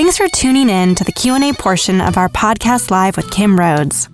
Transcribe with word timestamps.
Thanks 0.00 0.16
for 0.16 0.28
tuning 0.28 0.70
in 0.70 0.94
to 0.94 1.04
the 1.04 1.12
Q&A 1.12 1.52
portion 1.52 2.00
of 2.00 2.16
our 2.16 2.30
podcast 2.30 2.90
live 2.90 3.18
with 3.18 3.30
Kim 3.30 3.60
Rhodes. 3.60 4.08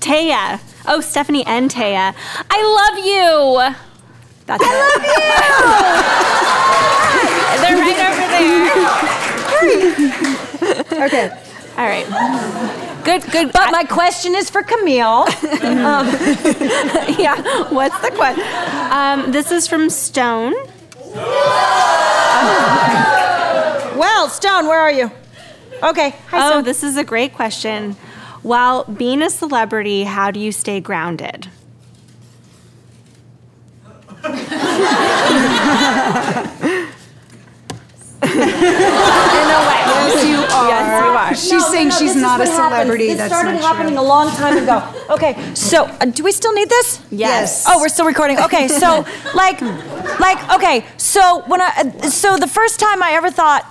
Taya. 0.00 0.60
Oh, 0.86 1.00
Stephanie 1.00 1.44
and 1.46 1.70
Taya. 1.70 2.14
I 2.50 2.62
love 2.78 2.98
you. 3.04 3.74
That's 4.46 4.62
I 4.64 4.72
love 4.82 5.02
you. 5.04 5.22
They're 7.62 7.78
right 7.78 8.00
over 8.08 8.26
there. 8.32 10.08
Okay. 11.08 11.26
All 11.76 11.86
right. 11.86 12.06
Good, 13.04 13.22
good. 13.30 13.52
But 13.52 13.70
my 13.72 13.84
question 13.84 14.34
is 14.34 14.50
for 14.50 14.62
Camille. 14.62 15.26
Um, 15.62 16.06
yeah. 17.18 17.36
What's 17.70 17.98
the 18.00 18.10
question? 18.14 18.44
Um, 18.92 19.30
this 19.32 19.50
is 19.52 19.66
from 19.68 19.88
Stone. 19.90 20.54
Well, 23.96 24.28
Stone, 24.28 24.66
where 24.66 24.80
are 24.80 24.92
you? 24.92 25.10
Okay. 25.82 26.10
Hi, 26.30 26.46
Oh, 26.46 26.50
Stone. 26.50 26.64
this 26.64 26.82
is 26.82 26.96
a 26.96 27.04
great 27.04 27.34
question. 27.34 27.96
While 28.42 28.84
being 28.84 29.22
a 29.22 29.30
celebrity, 29.30 30.04
how 30.04 30.30
do 30.30 30.40
you 30.40 30.52
stay 30.52 30.80
grounded? 30.80 31.48
In 38.22 38.30
a 38.30 39.60
way. 39.68 39.82
Yes, 39.88 40.24
you 40.26 40.38
are. 40.38 40.68
Yes, 40.68 41.02
you 41.04 41.08
are. 41.10 41.34
She's 41.34 41.50
No, 41.52 41.58
no, 41.58 41.72
saying 41.72 41.88
no, 41.88 41.94
she's 41.98 42.16
not 42.16 42.40
a 42.40 42.44
what 42.44 42.48
happened. 42.48 42.72
celebrity. 42.74 43.06
This 43.08 43.16
That's 43.18 43.32
started 43.32 43.52
not 43.52 43.62
happening 43.62 43.94
true. 43.94 44.02
a 44.02 44.06
long 44.06 44.30
time 44.32 44.58
ago. 44.58 44.82
Okay, 45.10 45.36
so 45.54 45.84
uh, 45.84 46.04
do 46.06 46.24
we 46.24 46.32
still 46.32 46.52
need 46.52 46.68
this? 46.68 47.00
Yes. 47.10 47.64
Oh, 47.68 47.80
we're 47.80 47.88
still 47.88 48.06
recording. 48.06 48.38
Okay, 48.40 48.68
so 48.68 49.04
like, 49.34 49.60
like, 50.20 50.52
okay, 50.54 50.84
so 50.96 51.42
when 51.46 51.60
I, 51.60 51.68
uh, 52.02 52.10
so 52.10 52.36
the 52.36 52.48
first 52.48 52.80
time 52.80 53.02
I 53.02 53.12
ever 53.12 53.30
thought, 53.30 53.64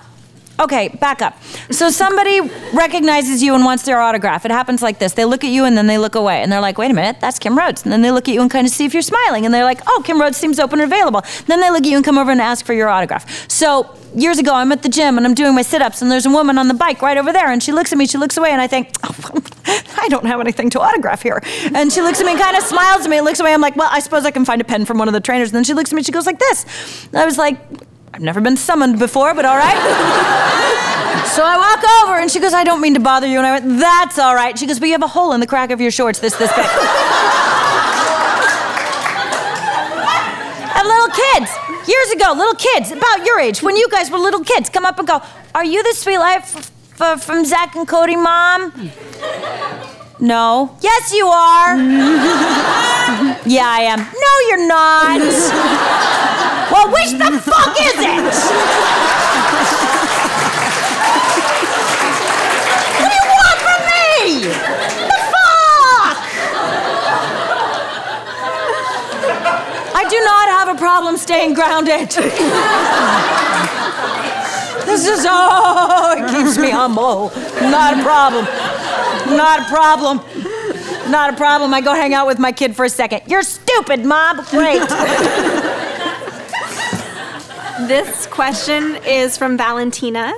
okay, 0.60 0.90
back 0.90 1.22
up. 1.22 1.42
So 1.72 1.90
somebody 1.90 2.42
recognizes 2.74 3.44
you 3.44 3.56
and 3.56 3.64
wants 3.64 3.84
their 3.84 4.02
autograph. 4.02 4.46
It 4.46 4.52
happens 4.52 4.82
like 4.82 5.00
this: 5.00 5.14
they 5.14 5.26
look 5.26 5.44
at 5.44 5.50
you 5.50 5.66
and 5.66 5.78
then 5.78 5.88
they 5.88 5.98
look 5.98 6.16
away, 6.16 6.42
and 6.42 6.52
they're 6.52 6.62
like, 6.62 6.78
wait 6.78 6.92
a 6.92 6.94
minute, 6.94 7.18
that's 7.20 7.40
Kim 7.40 7.58
Rhodes. 7.58 7.84
And 7.84 7.92
then 7.92 8.02
they 8.02 8.12
look 8.12 8.28
at 8.28 8.34
you 8.34 8.42
and 8.42 8.52
kind 8.52 8.66
of 8.66 8.74
see 8.74 8.86
if 8.86 8.94
you're 8.94 9.02
smiling, 9.02 9.46
and 9.46 9.54
they're 9.54 9.64
like, 9.64 9.82
oh, 9.88 10.02
Kim 10.06 10.20
Rhodes 10.20 10.38
seems 10.38 10.60
open 10.60 10.80
and 10.80 10.92
available. 10.92 11.24
Then 11.48 11.62
they 11.62 11.70
look 11.70 11.84
at 11.84 11.90
you 11.90 11.98
and 11.98 12.06
come 12.06 12.18
over 12.18 12.32
and 12.32 12.42
ask 12.42 12.66
for 12.66 12.74
your 12.74 12.90
autograph. 12.90 13.50
So. 13.50 13.94
Years 14.16 14.40
ago, 14.40 14.56
I'm 14.56 14.72
at 14.72 14.82
the 14.82 14.90
gym 14.90 15.18
and 15.18 15.28
I'm 15.28 15.36
doing 15.36 15.54
my 15.54 15.62
sit 15.62 15.82
ups, 15.82 16.02
and 16.02 16.10
there's 16.10 16.26
a 16.26 16.30
woman 16.30 16.58
on 16.58 16.70
the 16.70 16.74
bike 16.74 17.02
right 17.02 17.18
over 17.18 17.32
there, 17.34 17.52
and 17.52 17.62
she 17.62 17.74
looks 17.74 17.92
at 17.92 18.00
me, 18.00 18.08
she 18.08 18.18
looks 18.18 18.38
away, 18.38 18.52
and 18.52 18.62
I 18.62 18.66
think, 18.66 18.90
oh, 19.04 19.42
I 19.98 20.08
don't 20.10 20.26
have 20.26 20.40
anything 20.40 20.70
to 20.72 20.80
autograph 20.80 21.22
here. 21.22 21.42
And 21.76 21.92
she 21.92 22.02
looks 22.02 22.20
at 22.20 22.26
me 22.26 22.32
and 22.32 22.42
kind 22.42 22.56
of 22.56 22.64
smiles 22.64 23.04
at 23.04 23.10
me 23.10 23.18
and 23.18 23.26
looks 23.26 23.40
away. 23.40 23.54
I'm 23.54 23.62
like, 23.62 23.76
well, 23.76 23.90
I 23.92 24.00
suppose 24.00 24.26
I 24.26 24.32
can 24.32 24.46
find 24.46 24.62
a 24.62 24.64
pen 24.64 24.86
from 24.86 24.98
one 24.98 25.08
of 25.08 25.14
the 25.14 25.20
trainers. 25.20 25.50
And 25.50 25.58
then 25.58 25.64
she 25.66 25.74
looks 25.74 25.92
at 25.92 25.96
me, 25.96 26.00
and 26.00 26.06
she 26.06 26.12
goes 26.12 26.26
like 26.26 26.40
this. 26.40 27.08
And 27.08 27.18
I 27.18 27.26
was 27.26 27.38
like, 27.38 27.60
I've 28.18 28.24
never 28.24 28.42
been 28.42 28.58
summoned 28.58 28.98
before, 28.98 29.36
but 29.36 29.46
all 29.46 29.56
right. 29.56 29.78
so 31.36 31.44
I 31.46 31.56
walk 31.56 31.86
over 32.02 32.20
and 32.20 32.32
she 32.32 32.40
goes, 32.40 32.52
I 32.52 32.64
don't 32.64 32.82
mean 32.82 32.96
to 32.96 33.00
bother 33.00 33.28
you. 33.28 33.38
And 33.38 33.46
I 33.46 33.60
went, 33.60 33.80
that's 33.80 34.18
all 34.18 34.34
right. 34.34 34.58
She 34.58 34.66
goes, 34.66 34.80
but 34.80 34.88
you 34.88 34.94
have 34.94 35.04
a 35.04 35.08
hole 35.08 35.34
in 35.34 35.40
the 35.40 35.46
crack 35.46 35.70
of 35.70 35.80
your 35.80 35.92
shorts 35.92 36.18
this, 36.18 36.36
this 36.36 36.50
big. 36.50 36.66
and 40.74 40.88
little 40.88 41.14
kids, 41.14 41.52
years 41.88 42.10
ago, 42.10 42.34
little 42.36 42.56
kids, 42.56 42.90
about 42.92 43.24
your 43.24 43.40
age, 43.40 43.62
when 43.62 43.76
you 43.76 43.88
guys 43.92 44.10
were 44.10 44.18
little 44.18 44.44
kids, 44.44 44.68
come 44.72 44.84
up 44.84 44.98
and 44.98 45.08
go, 45.08 45.22
Are 45.54 45.64
you 45.64 45.84
the 45.84 45.94
Suite 45.94 46.18
Life 46.18 46.56
f- 46.56 46.72
f- 47.00 47.24
from 47.24 47.46
Zack 47.46 47.76
and 47.76 47.88
Cody, 47.88 48.16
mom? 48.16 48.74
No. 50.20 50.76
Yes, 50.82 51.14
you 51.14 51.28
are. 51.28 51.78
yeah, 53.46 53.68
I 53.70 53.82
am. 53.82 54.00
No, 54.00 54.40
you're 54.50 54.68
not. 54.68 56.17
Well, 56.72 56.92
which 56.92 57.12
the 57.12 57.40
fuck 57.40 57.76
is 57.80 57.96
it? 57.98 58.24
what 62.98 63.10
do 63.10 63.16
you 63.16 63.28
want 63.32 63.60
from 63.66 63.80
me? 63.88 64.52
The 65.08 65.20
fuck? 65.32 66.18
I 69.96 70.04
do 70.10 70.20
not 70.22 70.50
have 70.50 70.68
a 70.76 70.78
problem 70.78 71.18
staying 71.18 71.54
grounded. 71.54 72.10
this 74.86 75.08
is 75.08 75.26
oh, 75.28 76.16
it 76.18 76.30
keeps 76.32 76.58
me 76.58 76.70
humble. 76.70 77.32
Not 77.70 78.00
a 78.00 78.04
problem. 78.04 78.46
Not 79.36 79.62
a 79.62 79.66
problem. 79.66 80.22
Not 81.12 81.34
a 81.34 81.38
problem. 81.38 81.74
I 81.74 81.82
go 81.82 81.94
hang 81.94 82.14
out 82.14 82.28
with 82.28 82.40
my 82.40 82.52
kid 82.52 82.76
for 82.76 82.84
a 82.86 82.90
second. 82.90 83.22
You're 83.28 83.44
stupid, 83.44 84.04
mom. 84.06 84.44
Great. 84.46 84.82
This 87.82 88.26
question 88.28 88.96
is 89.06 89.38
from 89.38 89.56
Valentina. 89.58 90.34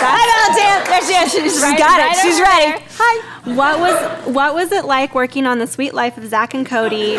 Hi, 0.00 0.22
Valentina. 0.46 0.84
There 0.88 1.02
she 1.02 1.14
is. 1.14 1.52
She's 1.52 1.62
right- 1.62 1.76
got 1.76 1.98
right 1.98 2.16
it. 2.16 2.20
She's 2.22 2.40
ready. 2.40 2.70
there. 2.72 2.82
Hi. 2.98 3.54
What 3.54 3.80
was 3.80 4.34
what 4.34 4.54
was 4.54 4.70
it 4.72 4.84
like 4.84 5.14
working 5.16 5.46
on 5.46 5.58
the 5.58 5.66
Suite 5.66 5.94
Life 5.94 6.16
of 6.16 6.26
Zack 6.28 6.54
and 6.54 6.64
Cody? 6.64 7.14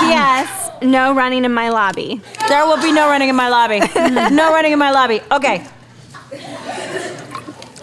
P.S. 0.00 0.70
No 0.82 1.14
running 1.14 1.44
in 1.46 1.54
my 1.54 1.70
lobby. 1.70 2.20
There 2.48 2.66
will 2.66 2.82
be 2.82 2.92
no 2.92 3.08
running 3.08 3.30
in 3.30 3.36
my 3.36 3.48
lobby. 3.48 3.80
no 4.34 4.52
running 4.52 4.72
in 4.72 4.78
my 4.78 4.90
lobby. 4.90 5.20
Okay. 5.30 5.64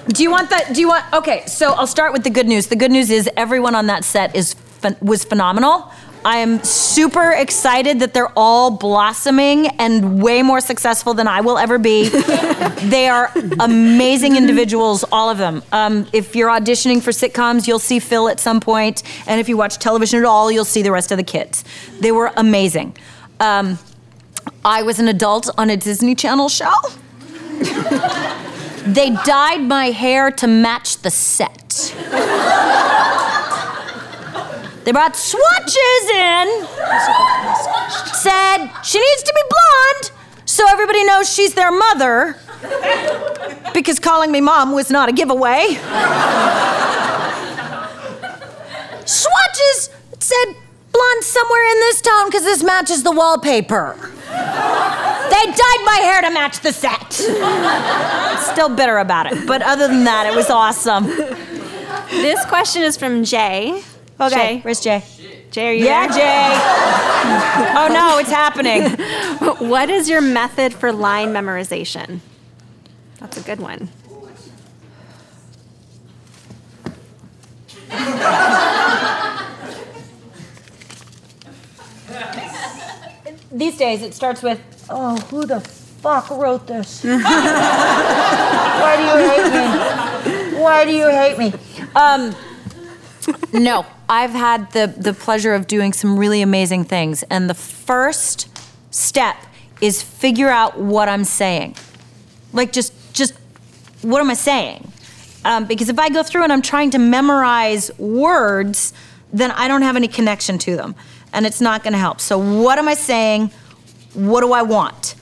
Do 0.10 0.22
you 0.24 0.30
want 0.30 0.50
that? 0.52 0.74
Do 0.74 0.82
you 0.82 0.90
want? 0.90 1.06
Okay, 1.14 1.44
so 1.48 1.72
I'll 1.74 1.88
start 1.88 2.14
with 2.14 2.24
the 2.24 2.30
good 2.30 2.48
news. 2.48 2.68
The 2.68 2.76
good 2.76 2.92
news 2.92 3.10
is 3.10 3.28
everyone 3.36 3.74
on 3.74 3.88
that 3.88 4.04
set 4.04 4.36
is 4.36 4.56
was 5.02 5.24
phenomenal. 5.24 5.92
I 6.26 6.38
am 6.38 6.62
super 6.64 7.32
excited 7.32 8.00
that 8.00 8.14
they're 8.14 8.32
all 8.36 8.72
blossoming 8.72 9.68
and 9.80 10.22
way 10.22 10.42
more 10.42 10.60
successful 10.60 11.14
than 11.14 11.28
I 11.28 11.42
will 11.42 11.58
ever 11.58 11.78
be. 11.78 12.10
they 12.90 13.08
are 13.08 13.32
amazing 13.60 14.36
individuals, 14.36 15.06
all 15.12 15.30
of 15.30 15.38
them. 15.38 15.64
Um, 15.72 16.08
if 16.12 16.36
you're 16.36 16.50
auditioning 16.50 17.02
for 17.02 17.12
sitcoms, 17.12 17.68
you'll 17.68 17.80
see 17.80 18.00
Phil 18.00 18.28
at 18.28 18.40
some 18.40 18.60
point, 18.60 19.04
and 19.28 19.40
if 19.40 19.48
you 19.48 19.56
watch 19.56 19.78
television 19.78 20.20
at 20.20 20.26
all, 20.26 20.52
you'll 20.52 20.66
see 20.66 20.82
the 20.82 20.92
rest 20.92 21.12
of 21.12 21.18
the 21.18 21.24
kids. 21.24 21.64
They 22.00 22.12
were 22.12 22.32
amazing. 22.36 22.98
Um, 23.40 23.80
I 24.66 24.84
was 24.84 25.00
an 25.00 25.08
adult 25.08 25.50
on 25.58 25.70
a 25.70 25.78
Disney 25.78 26.16
Channel 26.16 26.50
show. 26.50 26.74
they 28.86 29.12
dyed 29.26 29.62
my 29.62 29.92
hair 29.92 30.32
to 30.32 30.48
match 30.48 30.98
the 30.98 31.12
set. 31.12 31.96
They 34.90 34.94
brought 34.94 35.16
swatches 35.16 36.10
in, 36.10 36.66
said 38.12 38.72
she 38.84 39.00
needs 39.00 39.22
to 39.22 39.34
be 39.36 39.42
blonde 39.52 40.12
so 40.46 40.66
everybody 40.68 41.04
knows 41.04 41.32
she's 41.32 41.54
their 41.54 41.72
mother 41.72 42.36
because 43.76 44.00
calling 44.00 44.32
me 44.32 44.42
mom 44.42 44.72
was 44.72 44.90
not 44.90 45.08
a 45.08 45.12
giveaway. 45.12 45.76
Swatches 49.06 49.92
said 50.18 50.56
blonde 50.92 51.24
somewhere 51.24 51.72
in 51.72 51.80
this 51.82 52.02
town 52.02 52.26
because 52.26 52.42
this 52.42 52.64
matches 52.64 53.04
the 53.04 53.12
wallpaper. 53.12 53.96
They 54.00 55.46
dyed 55.46 55.84
my 55.86 56.00
hair 56.02 56.22
to 56.24 56.32
match 56.32 56.62
the 56.62 56.74
set. 56.74 57.14
Still 58.42 58.70
bitter 58.70 58.98
about 58.98 59.32
it, 59.32 59.46
but 59.46 59.62
other 59.62 59.88
than 59.88 60.06
that, 60.06 60.26
it 60.26 60.36
was 60.36 60.50
awesome. 60.50 61.06
This 62.10 62.44
question 62.46 62.82
is 62.82 62.98
from 62.98 63.24
Jay. 63.24 63.84
Okay, 64.22 64.56
Jay. 64.56 64.60
where's 64.62 64.80
Jay? 64.82 65.04
Jay, 65.52 65.70
are 65.70 65.74
you 65.74 65.86
Yeah, 65.86 66.08
there? 66.08 66.18
Jay. 66.20 66.56
Oh 67.80 67.88
no, 67.92 68.18
it's 68.20 68.30
happening. 68.32 68.96
What 69.70 69.90
is 69.90 70.10
your 70.10 70.22
method 70.22 70.74
for 70.74 70.92
line 70.92 71.30
memorization? 71.34 72.20
That's 73.20 73.38
a 73.38 73.42
good 73.42 73.60
one. 73.60 73.90
These 83.52 83.78
days, 83.78 84.02
it 84.02 84.14
starts 84.14 84.42
with, 84.44 84.60
"Oh, 84.90 85.18
who 85.30 85.46
the 85.46 85.60
fuck 85.62 86.30
wrote 86.30 86.68
this? 86.68 87.04
Why 87.04 88.96
do 88.98 89.04
you 89.04 89.18
hate 89.30 89.52
me? 90.54 90.60
Why 90.62 90.86
do 90.86 90.92
you 90.92 91.08
hate 91.10 91.38
me?" 91.38 91.54
Um, 91.96 92.36
no, 93.54 93.86
I've 94.10 94.32
had 94.32 94.72
the 94.72 94.88
the 94.88 95.14
pleasure 95.14 95.54
of 95.54 95.68
doing 95.68 95.94
some 95.94 96.18
really 96.18 96.42
amazing 96.42 96.86
things, 96.86 97.24
and 97.24 97.50
the 97.50 97.54
first 97.54 98.50
step 98.92 99.38
is 99.82 100.02
figure 100.02 100.50
out 100.50 100.80
what 100.80 101.08
I'm 101.08 101.24
saying. 101.24 101.76
Like 102.52 102.72
just 102.72 102.94
just 103.14 103.34
what 104.02 104.20
am 104.20 104.30
I 104.30 104.34
saying? 104.34 104.92
Um, 105.46 105.66
because 105.66 105.90
if 105.90 106.00
I 106.00 106.10
go 106.10 106.24
through 106.24 106.44
and 106.44 106.52
I'm 106.52 106.62
trying 106.62 106.92
to 106.92 107.00
memorize 107.00 107.92
words, 107.98 108.94
then 109.32 109.52
I 109.52 109.68
don't 109.68 109.84
have 109.84 109.96
any 109.96 110.08
connection 110.08 110.58
to 110.60 110.76
them. 110.76 110.96
And 111.32 111.46
it's 111.46 111.62
not 111.62 111.84
going 111.84 111.94
to 111.94 112.00
help. 112.00 112.20
So, 112.20 112.38
what 112.38 112.78
am 112.78 112.88
I 112.88 112.96
saying? 112.96 113.52
What 114.14 114.42
do 114.42 114.52
I 114.52 114.64
want? 114.64 115.16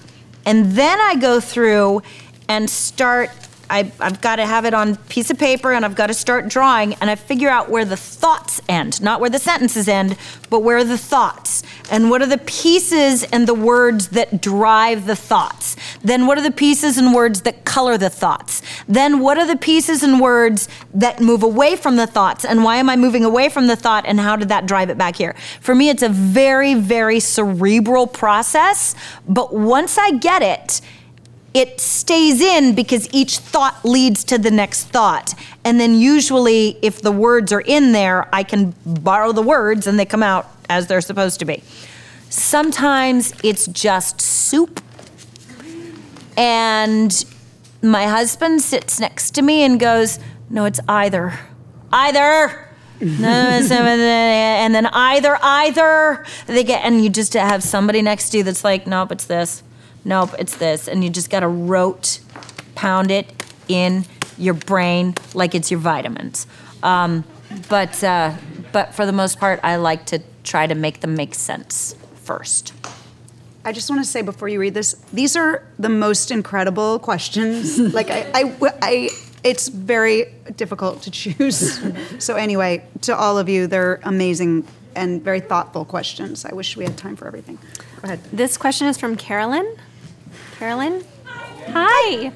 And 0.46 0.72
then 0.72 1.00
I 1.00 1.16
go 1.16 1.40
through 1.40 2.02
and 2.48 2.70
start 2.70 3.30
I, 3.70 3.92
I've 4.00 4.22
got 4.22 4.38
to 4.38 4.46
have 4.46 4.66
it 4.66 4.74
on 4.74 4.96
piece 4.96 5.30
of 5.30 5.38
paper 5.38 5.74
and 5.74 5.84
I've 5.84 5.96
got 5.96 6.08
to 6.08 6.14
start 6.14 6.48
drawing 6.48 6.94
and 6.96 7.10
I 7.10 7.16
figure 7.16 7.50
out 7.50 7.70
where 7.70 7.86
the 7.86 7.98
thoughts 7.98 8.62
end, 8.70 9.02
not 9.02 9.20
where 9.20 9.30
the 9.30 9.40
sentences 9.40 9.88
end, 9.88 10.18
but 10.50 10.62
where 10.62 10.84
the 10.84 10.98
thoughts. 10.98 11.64
And 11.92 12.10
what 12.10 12.22
are 12.22 12.28
the 12.28 12.38
pieces 12.38 13.24
and 13.26 13.48
the 13.48 13.54
words 13.54 14.10
that 14.10 14.42
drive 14.42 15.06
the 15.06 15.16
thoughts? 15.16 15.76
Then 16.02 16.28
what 16.28 16.38
are 16.38 16.42
the 16.42 16.52
pieces 16.52 16.98
and 16.98 17.14
words 17.14 17.42
that 17.42 17.66
color 17.66 17.98
the 17.98 18.10
thoughts? 18.10 18.62
Then 18.88 19.20
what 19.20 19.38
are 19.38 19.46
the 19.46 19.58
pieces 19.58 20.04
and 20.04 20.22
words 20.22 20.70
that 20.94 21.20
move 21.20 21.44
away 21.44 21.76
from 21.76 21.98
the 21.98 22.08
thoughts? 22.08 22.46
And 22.46 22.64
why 22.64 22.78
am 22.78 22.90
I 22.90 22.96
moving 22.96 23.26
away 23.26 23.50
from 23.50 23.68
the 23.68 23.76
thought 23.76 24.06
and 24.06 24.20
how 24.20 24.36
did 24.36 24.50
that 24.50 24.66
drive 24.66 24.90
it 24.90 24.98
back 24.98 25.16
here? 25.16 25.36
For 25.60 25.76
me, 25.76 25.90
it's 25.90 26.04
a 26.04 26.10
very, 26.10 26.74
very 26.74 27.20
cerebral 27.20 28.08
process, 28.08 28.96
but 29.28 29.54
once 29.54 29.98
I 29.98 30.12
get 30.12 30.42
it, 30.42 30.82
it 31.58 31.82
stays 31.82 32.40
in 32.40 32.76
because 32.76 33.10
each 33.12 33.40
thought 33.40 33.84
leads 33.84 34.24
to 34.26 34.38
the 34.38 34.52
next 34.52 34.90
thought. 34.90 35.34
And 35.64 35.80
then 35.80 35.96
usually, 35.96 36.78
if 36.84 37.02
the 37.02 37.12
words 37.12 37.52
are 37.52 37.62
in 37.62 37.94
there, 37.94 38.30
I 38.32 38.44
can 38.44 38.76
borrow 38.86 39.32
the 39.32 39.42
words 39.42 39.88
and 39.88 40.00
they 40.00 40.06
come 40.06 40.22
out 40.22 40.48
as 40.70 40.86
they're 40.86 41.02
supposed 41.02 41.40
to 41.40 41.46
be. 41.46 41.64
Sometimes 42.30 43.34
it's 43.44 43.66
just 43.66 44.22
soup. 44.22 44.82
And 46.38 47.26
my 47.82 48.06
husband 48.06 48.62
sits 48.62 49.00
next 49.00 49.32
to 49.32 49.42
me 49.42 49.64
and 49.64 49.80
goes, 49.80 50.20
No, 50.52 50.66
it's 50.66 50.80
either. 50.88 51.40
Either. 51.92 52.66
and 53.02 54.76
then 54.76 54.86
either, 54.88 55.40
either. 55.42 56.24
They 56.46 56.64
get, 56.64 56.86
and 56.86 57.04
you 57.04 57.10
just 57.10 57.34
have 57.34 57.64
somebody 57.64 58.04
next 58.04 58.30
to 58.30 58.38
you 58.38 58.44
that's 58.44 58.64
like, 58.64 58.86
Nope, 58.86 59.14
it's 59.14 59.26
this 59.26 59.64
nope, 60.06 60.32
it's 60.40 60.56
this. 60.56 60.88
And 60.88 61.04
you 61.04 61.10
just 61.10 61.30
got 61.30 61.42
to 61.42 61.48
rote 61.48 62.20
pound 62.76 63.12
it 63.12 63.32
in 63.68 64.06
your 64.38 64.54
brain 64.54 65.16
like 65.34 65.56
it's 65.56 65.72
your 65.72 65.80
vitamins. 65.80 66.48
Um, 66.84 67.24
but, 67.70 68.04
uh, 68.04 68.36
but 68.72 68.94
for 68.94 69.06
the 69.06 69.12
most 69.12 69.40
part, 69.40 69.60
I 69.64 69.78
like 69.78 70.06
to 70.08 70.22
try 70.44 70.68
to 70.68 70.76
make 70.76 71.02
them 71.02 71.16
make 71.16 71.36
sense 71.36 71.96
first. 72.24 72.74
I 73.66 73.74
just 73.74 73.90
want 73.90 74.02
to 74.02 74.10
say 74.10 74.22
before 74.22 74.48
you 74.48 74.62
read 74.62 74.74
this, 74.74 74.94
these 75.12 75.36
are 75.36 75.66
the 75.78 75.90
most 75.90 76.32
incredible 76.32 77.00
questions. 77.00 77.78
like 77.94 78.10
I, 78.10 78.32
I, 78.34 78.74
I, 78.82 79.10
it's 79.44 79.68
very 79.68 80.34
difficult 80.56 81.02
to 81.04 81.12
choose. 81.12 81.82
so 82.24 82.36
anyway, 82.36 82.86
to 83.02 83.16
all 83.16 83.38
of 83.38 83.50
you, 83.50 83.68
they're 83.68 84.00
amazing 84.04 84.66
and 84.98 85.24
very 85.24 85.40
thoughtful 85.40 85.86
questions. 85.86 86.44
I 86.44 86.54
wish 86.54 86.76
we 86.76 86.84
had 86.84 86.98
time 86.98 87.16
for 87.16 87.28
everything. 87.28 87.60
Go 88.02 88.06
ahead. 88.06 88.20
This 88.34 88.58
question 88.58 88.88
is 88.88 88.98
from 88.98 89.16
Carolyn. 89.16 89.78
Carolyn? 90.58 91.06
Hi. 91.26 92.32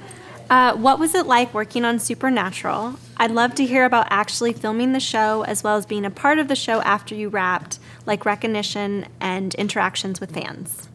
Uh, 0.49 0.75
what 0.75 0.99
was 0.99 1.15
it 1.15 1.25
like 1.25 1.53
working 1.53 1.85
on 1.85 1.99
Supernatural? 1.99 2.95
I'd 3.17 3.31
love 3.31 3.55
to 3.55 3.65
hear 3.65 3.85
about 3.85 4.07
actually 4.09 4.53
filming 4.53 4.93
the 4.93 4.99
show 4.99 5.43
as 5.43 5.63
well 5.63 5.77
as 5.77 5.85
being 5.85 6.05
a 6.05 6.09
part 6.09 6.39
of 6.39 6.47
the 6.47 6.55
show 6.55 6.81
after 6.81 7.15
you 7.15 7.29
wrapped, 7.29 7.79
like 8.05 8.25
recognition 8.25 9.05
and 9.19 9.55
interactions 9.55 10.19
with 10.19 10.33
fans. 10.33 10.87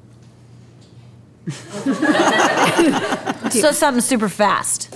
so 3.53 3.71
something 3.71 4.01
super 4.01 4.29
fast. 4.29 4.93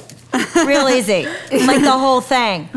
Real 0.67 0.89
easy. 0.89 1.27
like 1.53 1.83
the 1.83 1.97
whole 1.99 2.21
thing. 2.21 2.69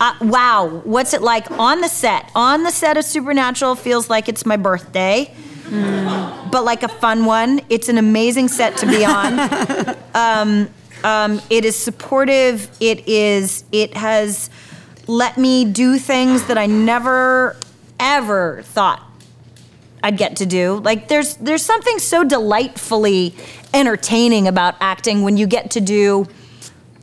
Uh, 0.00 0.14
wow. 0.22 0.82
What's 0.84 1.14
it 1.14 1.22
like 1.22 1.50
on 1.52 1.80
the 1.80 1.88
set? 1.88 2.30
On 2.34 2.62
the 2.62 2.70
set 2.70 2.96
of 2.96 3.04
Supernatural 3.04 3.74
feels 3.74 4.08
like 4.08 4.28
it's 4.28 4.46
my 4.46 4.56
birthday. 4.56 5.32
Mm. 5.64 6.50
But 6.50 6.64
like 6.64 6.82
a 6.82 6.88
fun 6.88 7.24
one. 7.24 7.60
It's 7.68 7.88
an 7.88 7.98
amazing 7.98 8.48
set 8.48 8.76
to 8.78 8.86
be 8.86 9.04
on. 9.04 9.38
um, 10.14 10.68
um, 11.04 11.42
it 11.50 11.64
is 11.64 11.76
supportive. 11.76 12.70
It 12.80 13.08
is. 13.08 13.64
It 13.72 13.94
has 13.94 14.50
let 15.06 15.36
me 15.36 15.64
do 15.64 15.98
things 15.98 16.46
that 16.46 16.58
I 16.58 16.66
never 16.66 17.56
ever 17.98 18.62
thought 18.62 19.02
I'd 20.02 20.16
get 20.16 20.36
to 20.36 20.46
do. 20.46 20.80
Like 20.82 21.08
there's 21.08 21.36
there's 21.36 21.62
something 21.62 21.98
so 21.98 22.24
delightfully 22.24 23.34
entertaining 23.72 24.48
about 24.48 24.74
acting 24.80 25.22
when 25.22 25.36
you 25.36 25.46
get 25.46 25.70
to 25.72 25.80
do 25.80 26.26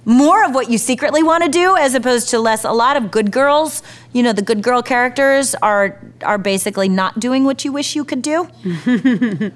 more 0.06 0.44
of 0.46 0.54
what 0.56 0.70
you 0.70 0.78
secretly 0.78 1.22
want 1.22 1.44
to 1.44 1.50
do 1.50 1.76
as 1.76 1.94
opposed 1.94 2.30
to 2.30 2.40
less. 2.40 2.64
A 2.64 2.72
lot 2.72 2.98
of 2.98 3.12
good 3.12 3.32
girls 3.32 3.84
you 4.14 4.24
know 4.24 4.34
the 4.34 4.42
good 4.42 4.62
girl 4.62 4.82
characters 4.82 5.56
are 5.56 6.00
are 6.24 6.38
basically 6.38 6.90
not 6.90 7.20
doing 7.20 7.44
what 7.44 7.64
you 7.64 7.72
wish 7.72 7.96
you 7.96 8.04
could 8.04 8.22
do. 8.22 8.48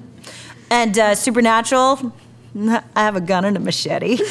And 0.71 0.97
uh, 0.97 1.13
supernatural 1.13 2.13
i 2.55 2.81
have 2.95 3.15
a 3.15 3.21
gun 3.21 3.45
and 3.45 3.57
a 3.57 3.59
machete. 3.59 4.17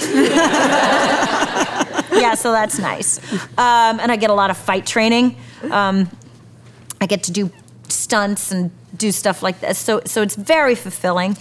Yeah 2.13 2.35
so 2.35 2.53
that's 2.53 2.79
nice. 2.79 3.19
Um, 3.59 3.99
and 4.01 4.13
i 4.13 4.17
get 4.17 4.31
a 4.31 4.35
lot 4.35 4.51
of 4.51 4.57
fight 4.57 4.87
training. 4.87 5.37
Um, 5.71 6.09
i 7.01 7.07
get 7.07 7.23
to 7.25 7.33
do 7.33 7.51
stunts 7.89 8.53
and 8.53 8.71
do 8.97 9.13
stuff 9.13 9.43
like 9.43 9.61
this. 9.61 9.79
So 9.79 10.03
so 10.05 10.23
it's 10.23 10.35
very 10.37 10.75
fulfilling. 10.75 11.37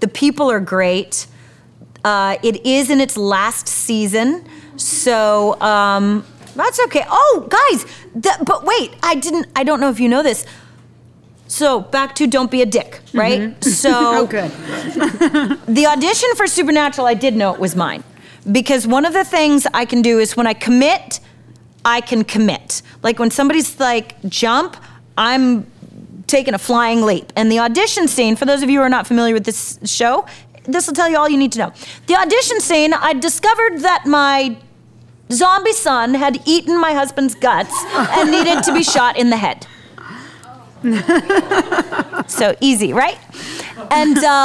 The 0.00 0.08
people 0.08 0.50
are 0.50 0.60
great 0.60 1.26
uh, 2.04 2.36
it 2.42 2.64
is 2.66 2.90
in 2.90 3.00
its 3.00 3.16
last 3.16 3.68
season, 3.68 4.44
so 4.76 5.60
um, 5.60 6.24
that's 6.54 6.80
okay. 6.86 7.04
Oh, 7.08 7.46
guys, 7.48 7.86
but 8.14 8.64
wait, 8.64 8.94
I 9.02 9.14
didn't. 9.14 9.46
I 9.54 9.64
don't 9.64 9.80
know 9.80 9.90
if 9.90 10.00
you 10.00 10.08
know 10.08 10.22
this. 10.22 10.46
So 11.46 11.80
back 11.80 12.14
to 12.16 12.28
don't 12.28 12.50
be 12.50 12.62
a 12.62 12.66
dick, 12.66 13.00
right? 13.12 13.40
Mm-hmm. 13.40 13.62
So 13.62 13.90
oh, 13.94 14.26
good. 14.26 14.50
the 15.66 15.86
audition 15.86 16.28
for 16.36 16.46
Supernatural, 16.46 17.08
I 17.08 17.14
did 17.14 17.34
know 17.34 17.52
it 17.52 17.60
was 17.60 17.74
mine 17.74 18.04
because 18.50 18.86
one 18.86 19.04
of 19.04 19.12
the 19.12 19.24
things 19.24 19.66
I 19.74 19.84
can 19.84 20.00
do 20.00 20.20
is 20.20 20.36
when 20.36 20.46
I 20.46 20.54
commit, 20.54 21.18
I 21.84 22.02
can 22.02 22.22
commit. 22.24 22.82
Like 23.02 23.18
when 23.18 23.30
somebody's 23.30 23.80
like 23.80 24.20
jump, 24.28 24.76
I'm 25.18 25.66
taking 26.28 26.54
a 26.54 26.58
flying 26.58 27.02
leap. 27.02 27.32
And 27.36 27.50
the 27.50 27.58
audition 27.58 28.06
scene, 28.06 28.36
for 28.36 28.44
those 28.44 28.62
of 28.62 28.70
you 28.70 28.78
who 28.78 28.84
are 28.84 28.88
not 28.88 29.06
familiar 29.06 29.34
with 29.34 29.44
this 29.44 29.78
show, 29.84 30.26
this 30.72 30.86
will 30.86 30.94
tell 30.94 31.08
you 31.08 31.16
all 31.16 31.28
you 31.28 31.38
need 31.38 31.52
to 31.52 31.58
know. 31.58 31.72
The 32.06 32.16
audition 32.16 32.60
scene, 32.60 32.92
I 32.94 33.14
discovered 33.14 33.80
that 33.80 34.06
my 34.06 34.56
zombie 35.32 35.72
son 35.72 36.14
had 36.14 36.40
eaten 36.46 36.80
my 36.80 36.92
husband's 36.92 37.34
guts 37.34 37.74
and 37.94 38.30
needed 38.36 38.62
to 38.64 38.74
be 38.74 38.82
shot 38.82 39.16
in 39.16 39.30
the 39.30 39.36
head. 39.36 39.66
so 42.26 42.56
easy, 42.60 42.92
right? 42.94 43.18
And 43.90 44.16
uh, 44.18 44.42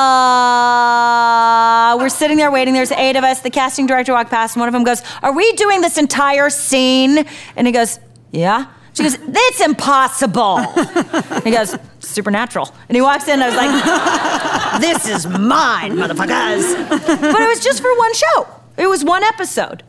we're 1.99 2.09
sitting 2.09 2.37
there 2.37 2.51
waiting. 2.51 2.73
There's 2.73 2.91
eight 2.91 3.15
of 3.15 3.23
us. 3.23 3.41
The 3.41 3.49
casting 3.49 3.87
director 3.87 4.11
walked 4.11 4.31
past, 4.31 4.55
and 4.55 4.59
one 4.59 4.67
of 4.67 4.73
them 4.73 4.83
goes, 4.83 5.01
Are 5.23 5.33
we 5.33 5.53
doing 5.53 5.79
this 5.81 5.97
entire 5.97 6.49
scene? 6.49 7.25
And 7.55 7.67
he 7.67 7.73
goes, 7.73 7.99
Yeah. 8.31 8.65
She 8.95 9.03
goes, 9.03 9.17
That's 9.17 9.61
impossible. 9.61 10.59
he 11.43 11.51
goes, 11.51 11.77
Supernatural. 11.99 12.73
And 12.89 12.95
he 12.95 13.01
walks 13.01 13.27
in, 13.27 13.41
and 13.41 13.43
I 13.43 13.47
was 13.49 13.55
like, 13.57 14.81
This 14.81 15.07
is 15.07 15.27
mine, 15.27 15.93
motherfuckers. 15.93 16.89
But 16.89 17.41
it 17.41 17.47
was 17.47 17.59
just 17.59 17.81
for 17.81 17.95
one 17.97 18.13
show, 18.13 18.47
it 18.77 18.87
was 18.87 19.03
one 19.03 19.23
episode. 19.23 19.83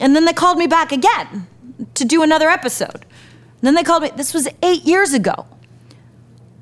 And 0.00 0.16
then 0.16 0.24
they 0.24 0.32
called 0.32 0.58
me 0.58 0.66
back 0.66 0.90
again 0.90 1.46
to 1.94 2.04
do 2.04 2.22
another 2.22 2.48
episode. 2.48 3.04
And 3.04 3.62
then 3.62 3.74
they 3.76 3.84
called 3.84 4.02
me, 4.02 4.10
this 4.16 4.34
was 4.34 4.48
eight 4.62 4.82
years 4.82 5.12
ago. 5.12 5.46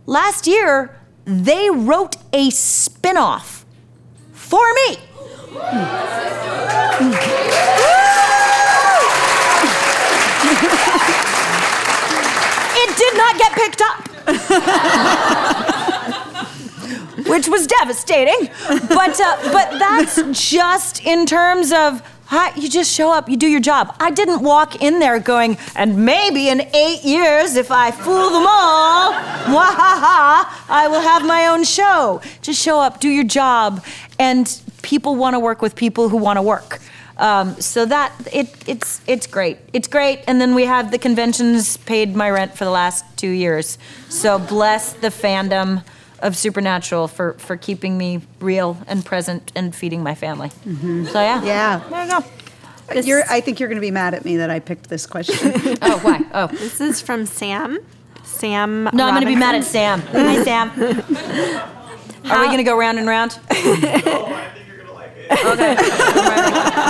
Last 0.04 0.46
year, 0.46 0.94
they 1.24 1.70
wrote 1.70 2.16
a 2.34 2.50
spin 2.50 3.16
off 3.16 3.64
for 4.32 4.66
me. 4.74 4.98
Get 13.38 13.52
picked 13.52 13.80
up. 13.80 14.08
Which 17.26 17.48
was 17.48 17.66
devastating. 17.66 18.48
But, 18.68 19.20
uh, 19.20 19.36
but 19.52 19.78
that's 19.78 20.22
just 20.50 21.04
in 21.04 21.26
terms 21.26 21.72
of 21.72 22.02
Hi, 22.30 22.54
you 22.54 22.68
just 22.68 22.94
show 22.94 23.12
up, 23.12 23.28
you 23.28 23.36
do 23.36 23.48
your 23.48 23.58
job. 23.58 23.92
I 23.98 24.12
didn't 24.12 24.40
walk 24.40 24.80
in 24.80 25.00
there 25.00 25.18
going, 25.18 25.58
and 25.74 26.06
maybe 26.06 26.48
in 26.48 26.60
eight 26.60 27.02
years, 27.02 27.56
if 27.56 27.72
I 27.72 27.90
fool 27.90 28.30
them 28.30 28.46
all, 28.46 29.12
ha, 29.12 30.66
I 30.68 30.86
will 30.86 31.00
have 31.00 31.26
my 31.26 31.48
own 31.48 31.64
show. 31.64 32.22
Just 32.40 32.62
show 32.62 32.78
up, 32.78 33.00
do 33.00 33.08
your 33.08 33.24
job, 33.24 33.84
and 34.20 34.46
people 34.82 35.16
want 35.16 35.34
to 35.34 35.40
work 35.40 35.60
with 35.60 35.74
people 35.74 36.08
who 36.08 36.18
want 36.18 36.36
to 36.36 36.42
work. 36.42 36.78
Um, 37.20 37.60
so 37.60 37.84
that 37.84 38.12
it 38.32 38.48
it's 38.66 39.02
it's 39.06 39.26
great. 39.26 39.58
It's 39.74 39.86
great. 39.86 40.24
And 40.26 40.40
then 40.40 40.54
we 40.54 40.64
have 40.64 40.90
the 40.90 40.98
conventions 40.98 41.76
paid 41.76 42.16
my 42.16 42.30
rent 42.30 42.56
for 42.56 42.64
the 42.64 42.70
last 42.70 43.04
two 43.16 43.28
years. 43.28 43.76
So 44.08 44.38
bless 44.38 44.94
the 44.94 45.08
fandom 45.08 45.84
of 46.20 46.34
Supernatural 46.34 47.08
for 47.08 47.34
for 47.34 47.58
keeping 47.58 47.98
me 47.98 48.22
real 48.40 48.78
and 48.86 49.04
present 49.04 49.52
and 49.54 49.74
feeding 49.74 50.02
my 50.02 50.14
family. 50.14 50.48
Mm-hmm. 50.48 51.06
So 51.06 51.20
yeah, 51.20 51.44
yeah. 51.44 51.82
There 51.90 52.04
you 52.04 52.10
go. 52.10 52.24
You're, 52.94 53.22
I 53.30 53.40
think 53.40 53.60
you're 53.60 53.68
going 53.68 53.76
to 53.76 53.86
be 53.86 53.92
mad 53.92 54.14
at 54.14 54.24
me 54.24 54.38
that 54.38 54.50
I 54.50 54.58
picked 54.58 54.88
this 54.88 55.06
question. 55.06 55.52
Oh, 55.82 55.98
why? 55.98 56.24
Oh. 56.34 56.48
This 56.48 56.80
is 56.80 57.00
from 57.00 57.24
Sam. 57.24 57.78
Sam. 58.24 58.90
No, 58.92 59.06
I'm 59.06 59.14
going 59.14 59.20
to 59.20 59.26
be 59.26 59.36
mad 59.36 59.54
at 59.54 59.64
Sam. 59.64 60.00
Hi, 60.12 60.42
Sam. 60.42 60.70
Are 62.30 62.40
we 62.40 62.46
going 62.46 62.58
to 62.58 62.64
go 62.64 62.76
round 62.76 62.98
and 62.98 63.06
round? 63.06 63.38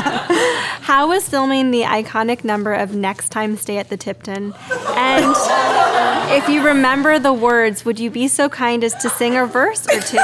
How 0.81 1.09
was 1.09 1.29
filming 1.29 1.71
the 1.71 1.83
iconic 1.83 2.45
number 2.45 2.73
of 2.73 2.95
Next 2.95 3.29
Time 3.31 3.57
Stay 3.57 3.79
at 3.79 3.89
the 3.89 3.97
Tipton? 3.97 4.55
And 4.97 5.35
if 6.33 6.49
you 6.49 6.65
remember 6.65 7.19
the 7.19 7.33
words, 7.33 7.85
would 7.85 8.01
you 8.01 8.11
be 8.11 8.29
so 8.29 8.49
kind 8.49 8.83
as 8.83 8.95
to 9.03 9.11
sing 9.11 9.37
a 9.37 9.47
verse 9.47 9.87
or 9.87 10.01
two? 10.01 10.19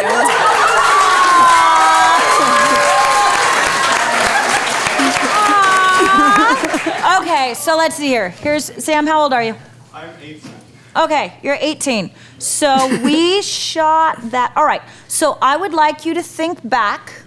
Okay, 7.19 7.55
so 7.55 7.77
let's 7.77 7.97
see 7.97 8.09
here. 8.09 8.31
Here's 8.31 8.65
Sam. 8.83 9.07
How 9.07 9.23
old 9.23 9.33
are 9.33 9.43
you? 9.43 9.55
I'm 9.93 10.11
18. 10.21 10.53
Okay, 10.97 11.35
you're 11.43 11.59
18. 11.61 12.11
So 12.39 13.01
we 13.05 13.43
shot 13.43 14.31
that. 14.31 14.53
All 14.57 14.65
right. 14.65 14.83
So 15.07 15.39
I 15.43 15.57
would 15.57 15.75
like 15.75 16.05
you 16.05 16.15
to 16.15 16.23
think 16.23 16.67
back 16.69 17.23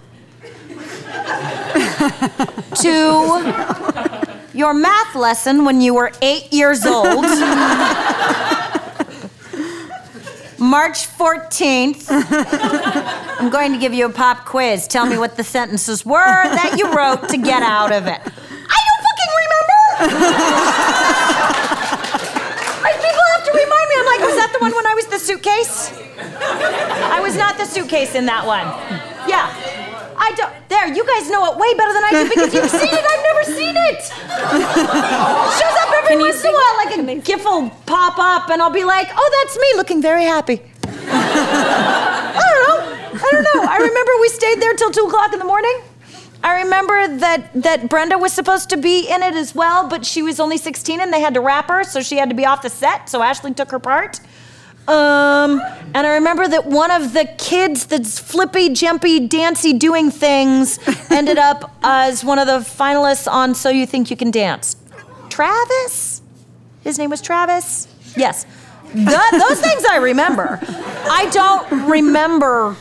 to 2.76 2.90
your 4.52 4.74
math 4.74 5.14
lesson 5.14 5.64
when 5.64 5.80
you 5.80 5.94
were 5.94 6.12
eight 6.22 6.52
years 6.52 6.84
old. 6.86 7.24
March 10.60 11.08
14th. 11.16 12.06
I'm 12.10 13.50
going 13.50 13.72
to 13.72 13.78
give 13.78 13.94
you 13.94 14.06
a 14.06 14.10
pop 14.10 14.44
quiz. 14.44 14.86
Tell 14.86 15.06
me 15.06 15.16
what 15.16 15.36
the 15.36 15.44
sentences 15.44 16.04
were 16.04 16.14
that 16.22 16.76
you 16.76 16.92
wrote 16.92 17.28
to 17.30 17.38
get 17.38 17.62
out 17.62 17.92
of 17.92 18.06
it. 18.06 18.20
I 18.20 18.78
don't 18.86 19.02
fucking 19.06 19.30
remember! 19.40 20.16
People 23.00 23.24
have 23.32 23.44
to 23.44 23.52
remind 23.52 23.88
me. 23.88 23.94
I'm 23.98 24.06
like, 24.06 24.20
was 24.20 24.36
that 24.36 24.52
the 24.52 24.58
one 24.60 24.72
when 24.74 24.86
I 24.86 24.94
was 24.94 25.06
the 25.06 25.18
suitcase? 25.18 25.92
I 26.20 27.20
was 27.20 27.36
not 27.36 27.56
the 27.56 27.64
suitcase 27.64 28.14
in 28.14 28.26
that 28.26 28.46
one. 28.46 28.66
Yeah. 29.28 29.48
I 30.70 30.86
don't. 30.86 30.94
There, 30.94 30.96
you 30.96 31.04
guys 31.06 31.30
know 31.30 31.52
it 31.52 31.58
way 31.58 31.74
better 31.74 31.92
than 31.92 32.04
I 32.04 32.10
do 32.12 32.28
because 32.28 32.54
you've 32.54 32.70
seen 32.80 32.94
it. 32.94 33.04
I've 33.04 33.24
never 33.24 33.44
seen 33.44 33.74
it. 33.76 34.02
Shows 35.58 35.76
up 35.82 35.90
every 35.98 36.08
Can 36.08 36.20
once 36.20 36.44
in 36.44 36.50
a 36.50 36.52
while, 36.52 36.76
like 36.84 36.96
a 36.96 37.26
gif 37.26 37.44
will 37.44 37.70
pop 37.86 38.18
up, 38.18 38.50
and 38.50 38.62
I'll 38.62 38.70
be 38.70 38.84
like, 38.84 39.08
"Oh, 39.14 39.42
that's 39.42 39.56
me, 39.58 39.66
looking 39.76 40.00
very 40.02 40.24
happy." 40.24 40.62
I 40.86 42.40
don't 42.40 42.62
know. 42.68 42.78
I 43.12 43.30
don't 43.32 43.42
know. 43.54 43.68
I 43.68 43.76
remember 43.76 44.12
we 44.20 44.28
stayed 44.28 44.60
there 44.60 44.74
till 44.74 44.90
two 44.90 45.04
o'clock 45.06 45.32
in 45.32 45.38
the 45.38 45.44
morning. 45.44 45.82
I 46.42 46.62
remember 46.62 47.18
that 47.18 47.50
that 47.54 47.90
Brenda 47.90 48.16
was 48.16 48.32
supposed 48.32 48.70
to 48.70 48.78
be 48.78 49.06
in 49.08 49.22
it 49.22 49.34
as 49.34 49.54
well, 49.54 49.88
but 49.88 50.06
she 50.06 50.22
was 50.22 50.40
only 50.40 50.56
16 50.56 51.00
and 51.00 51.12
they 51.12 51.20
had 51.20 51.34
to 51.34 51.40
wrap 51.40 51.68
her, 51.68 51.84
so 51.84 52.00
she 52.00 52.16
had 52.16 52.30
to 52.30 52.34
be 52.34 52.46
off 52.46 52.62
the 52.62 52.70
set. 52.70 53.10
So 53.10 53.22
Ashley 53.22 53.52
took 53.52 53.70
her 53.72 53.78
part. 53.78 54.20
Um, 54.88 55.60
and 55.94 56.06
I 56.06 56.14
remember 56.14 56.48
that 56.48 56.66
one 56.66 56.90
of 56.90 57.12
the 57.12 57.26
kids 57.38 57.86
that's 57.86 58.18
flippy, 58.18 58.70
jumpy, 58.70 59.20
dancy, 59.20 59.72
doing 59.72 60.10
things 60.10 60.78
ended 61.10 61.38
up 61.38 61.74
as 61.82 62.24
one 62.24 62.38
of 62.38 62.46
the 62.46 62.58
finalists 62.58 63.30
on 63.30 63.54
So 63.54 63.68
You 63.70 63.86
Think 63.86 64.10
You 64.10 64.16
Can 64.16 64.30
Dance. 64.30 64.76
Travis? 65.28 66.22
His 66.82 66.98
name 66.98 67.10
was 67.10 67.20
Travis? 67.20 67.86
Yes. 68.16 68.46
Th- 68.92 69.06
those 69.06 69.60
things 69.60 69.84
I 69.88 69.98
remember. 69.98 70.58
I 70.62 71.28
don't 71.32 71.88
remember 71.88 72.76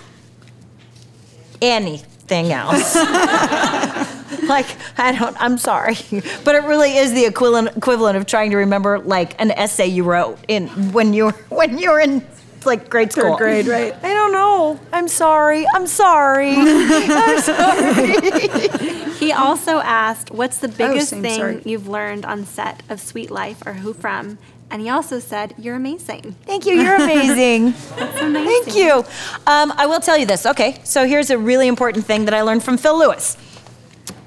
anything 2.31 2.53
else. 2.53 2.95
like, 4.47 4.65
I 4.97 5.15
don't, 5.17 5.35
I'm 5.39 5.57
sorry. 5.57 5.95
But 6.43 6.55
it 6.55 6.63
really 6.63 6.97
is 6.97 7.13
the 7.13 7.25
equivalent, 7.25 7.75
equivalent 7.77 8.17
of 8.17 8.25
trying 8.25 8.51
to 8.51 8.57
remember 8.57 8.99
like 8.99 9.39
an 9.41 9.51
essay 9.51 9.87
you 9.87 10.03
wrote 10.03 10.39
in 10.47 10.67
when 10.91 11.13
you 11.13 11.25
were, 11.25 11.31
when 11.49 11.77
you 11.77 11.91
were 11.91 11.99
in 11.99 12.25
like 12.65 12.89
grade 12.89 13.11
school. 13.11 13.37
Third 13.37 13.65
grade, 13.65 13.67
right. 13.67 13.95
I 14.03 14.13
don't 14.13 14.31
know. 14.31 14.79
I'm 14.91 15.07
sorry. 15.07 15.65
I'm 15.73 15.87
sorry. 15.87 16.53
I'm 16.57 17.39
sorry. 17.39 19.13
He 19.13 19.31
also 19.31 19.79
asked, 19.79 20.31
What's 20.31 20.57
the 20.57 20.67
oh, 20.67 20.71
biggest 20.77 21.09
same, 21.09 21.21
thing 21.21 21.39
sorry. 21.39 21.61
you've 21.65 21.87
learned 21.87 22.25
on 22.25 22.45
set 22.45 22.83
of 22.89 22.99
Suite 22.99 23.31
Life 23.31 23.65
or 23.65 23.73
Who 23.73 23.93
From? 23.93 24.37
And 24.71 24.81
he 24.81 24.89
also 24.89 25.19
said, 25.19 25.55
You're 25.57 25.75
amazing. 25.75 26.35
Thank 26.45 26.65
you. 26.65 26.75
You're 26.75 26.95
amazing. 26.95 27.73
amazing. 27.97 28.63
Thank 28.63 28.75
you. 28.75 29.03
Um, 29.47 29.73
I 29.77 29.85
will 29.87 29.99
tell 29.99 30.17
you 30.17 30.25
this. 30.25 30.45
Okay, 30.45 30.79
so 30.83 31.07
here's 31.07 31.29
a 31.29 31.37
really 31.37 31.67
important 31.67 32.05
thing 32.05 32.25
that 32.25 32.33
I 32.33 32.41
learned 32.41 32.63
from 32.63 32.77
Phil 32.77 32.97
Lewis. 32.97 33.37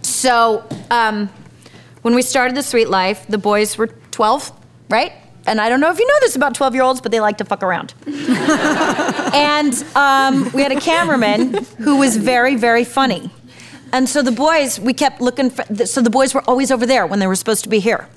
So, 0.03 0.65
um, 0.91 1.31
when 2.03 2.15
we 2.15 2.23
started 2.23 2.57
the 2.57 2.63
Suite 2.63 2.89
Life, 2.89 3.27
the 3.29 3.39
boys 3.39 3.79
were 3.79 3.89
12, 4.11 4.51
right? 4.89 5.13
And 5.47 5.61
I 5.61 5.69
don't 5.69 5.81
know 5.81 5.91
if 5.91 5.99
you 5.99 6.07
know 6.07 6.15
this 6.21 6.37
about 6.37 6.55
12 6.55 6.75
year 6.75 6.83
olds, 6.83 7.01
but 7.01 7.13
they 7.13 7.21
like 7.21 7.39
to 7.39 7.45
fuck 7.45 7.63
around. 7.63 7.95
and 8.07 9.75
um, 9.97 10.51
we 10.53 10.63
had 10.63 10.73
a 10.73 10.81
cameraman 10.81 11.65
who 11.79 11.97
was 11.99 12.17
very, 12.17 12.57
very 12.57 12.85
funny. 12.85 13.31
And 13.93 14.09
so 14.09 14.23
the 14.23 14.33
boys, 14.33 14.81
we 14.81 14.95
kept 14.95 15.21
looking 15.21 15.51
for, 15.51 15.65
so 15.87 16.01
the 16.01 16.11
boys 16.11 16.35
were 16.35 16.43
always 16.43 16.71
over 16.71 16.87
there 16.87 17.07
when 17.07 17.19
they 17.19 17.27
were 17.27 17.37
supposed 17.37 17.63
to 17.65 17.69
be 17.69 17.79
here. 17.79 18.09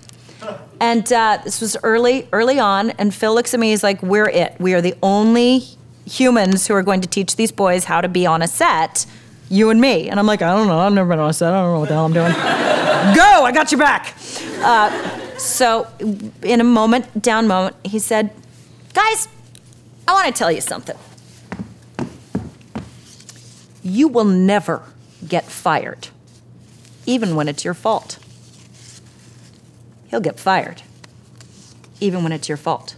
And 0.80 1.12
uh, 1.12 1.40
this 1.44 1.62
was 1.62 1.78
early, 1.84 2.28
early 2.32 2.60
on, 2.60 2.92
and 2.92 3.14
Phil 3.14 3.34
looks 3.34 3.54
at 3.54 3.60
me. 3.60 3.70
He's 3.70 3.84
like, 3.84 4.02
"We're 4.04 4.30
it. 4.30 4.56
We 4.60 4.74
are 4.74 4.82
the 4.82 4.96
only 5.02 5.64
humans 6.06 6.68
who 6.68 6.74
are 6.76 6.84
going 6.84 7.02
to 7.02 7.08
teach 7.08 7.36
these 7.36 7.52
boys 7.52 7.86
how 7.86 8.02
to 8.02 8.08
be 8.08 8.26
on 8.26 8.42
a 8.42 8.48
set. 8.48 9.06
You 9.50 9.70
and 9.70 9.80
me." 9.80 10.10
And 10.10 10.20
I'm 10.20 10.28
like, 10.28 10.42
"I 10.42 10.54
don't 10.54 10.68
know. 10.68 10.80
I've 10.80 10.94
never 10.94 11.10
been 11.10 11.20
on 11.20 11.30
a 11.30 11.34
set. 11.34 11.54
I 11.54 11.62
don't 11.62 11.74
know 11.74 11.80
what 11.80 11.90
the 11.90 11.96
hell 11.96 12.06
I'm 12.06 12.14
doing." 12.14 12.34
Go! 13.16 13.46
I 13.46 13.52
got 13.54 13.72
your 13.72 13.80
back. 13.80 14.16
Uh, 14.60 15.38
so, 15.38 15.88
in 16.42 16.60
a 16.62 16.64
moment, 16.64 17.22
down 17.22 17.48
moment, 17.48 17.76
he 17.84 18.00
said, 18.00 18.32
"Guys, 18.94 19.28
I 20.08 20.14
want 20.14 20.28
to 20.28 20.34
tell 20.34 20.52
you 20.52 20.62
something. 20.62 20.98
You 23.82 24.08
will 24.08 24.26
never 24.26 24.84
get 25.28 25.46
fired, 25.46 26.10
even 27.06 27.36
when 27.36 27.48
it's 27.48 27.64
your 27.64 27.74
fault." 27.74 28.20
He'll 30.16 30.22
get 30.22 30.40
fired, 30.40 30.82
even 32.00 32.24
when 32.24 32.32
it's 32.32 32.48
your 32.48 32.56
fault. 32.58 32.96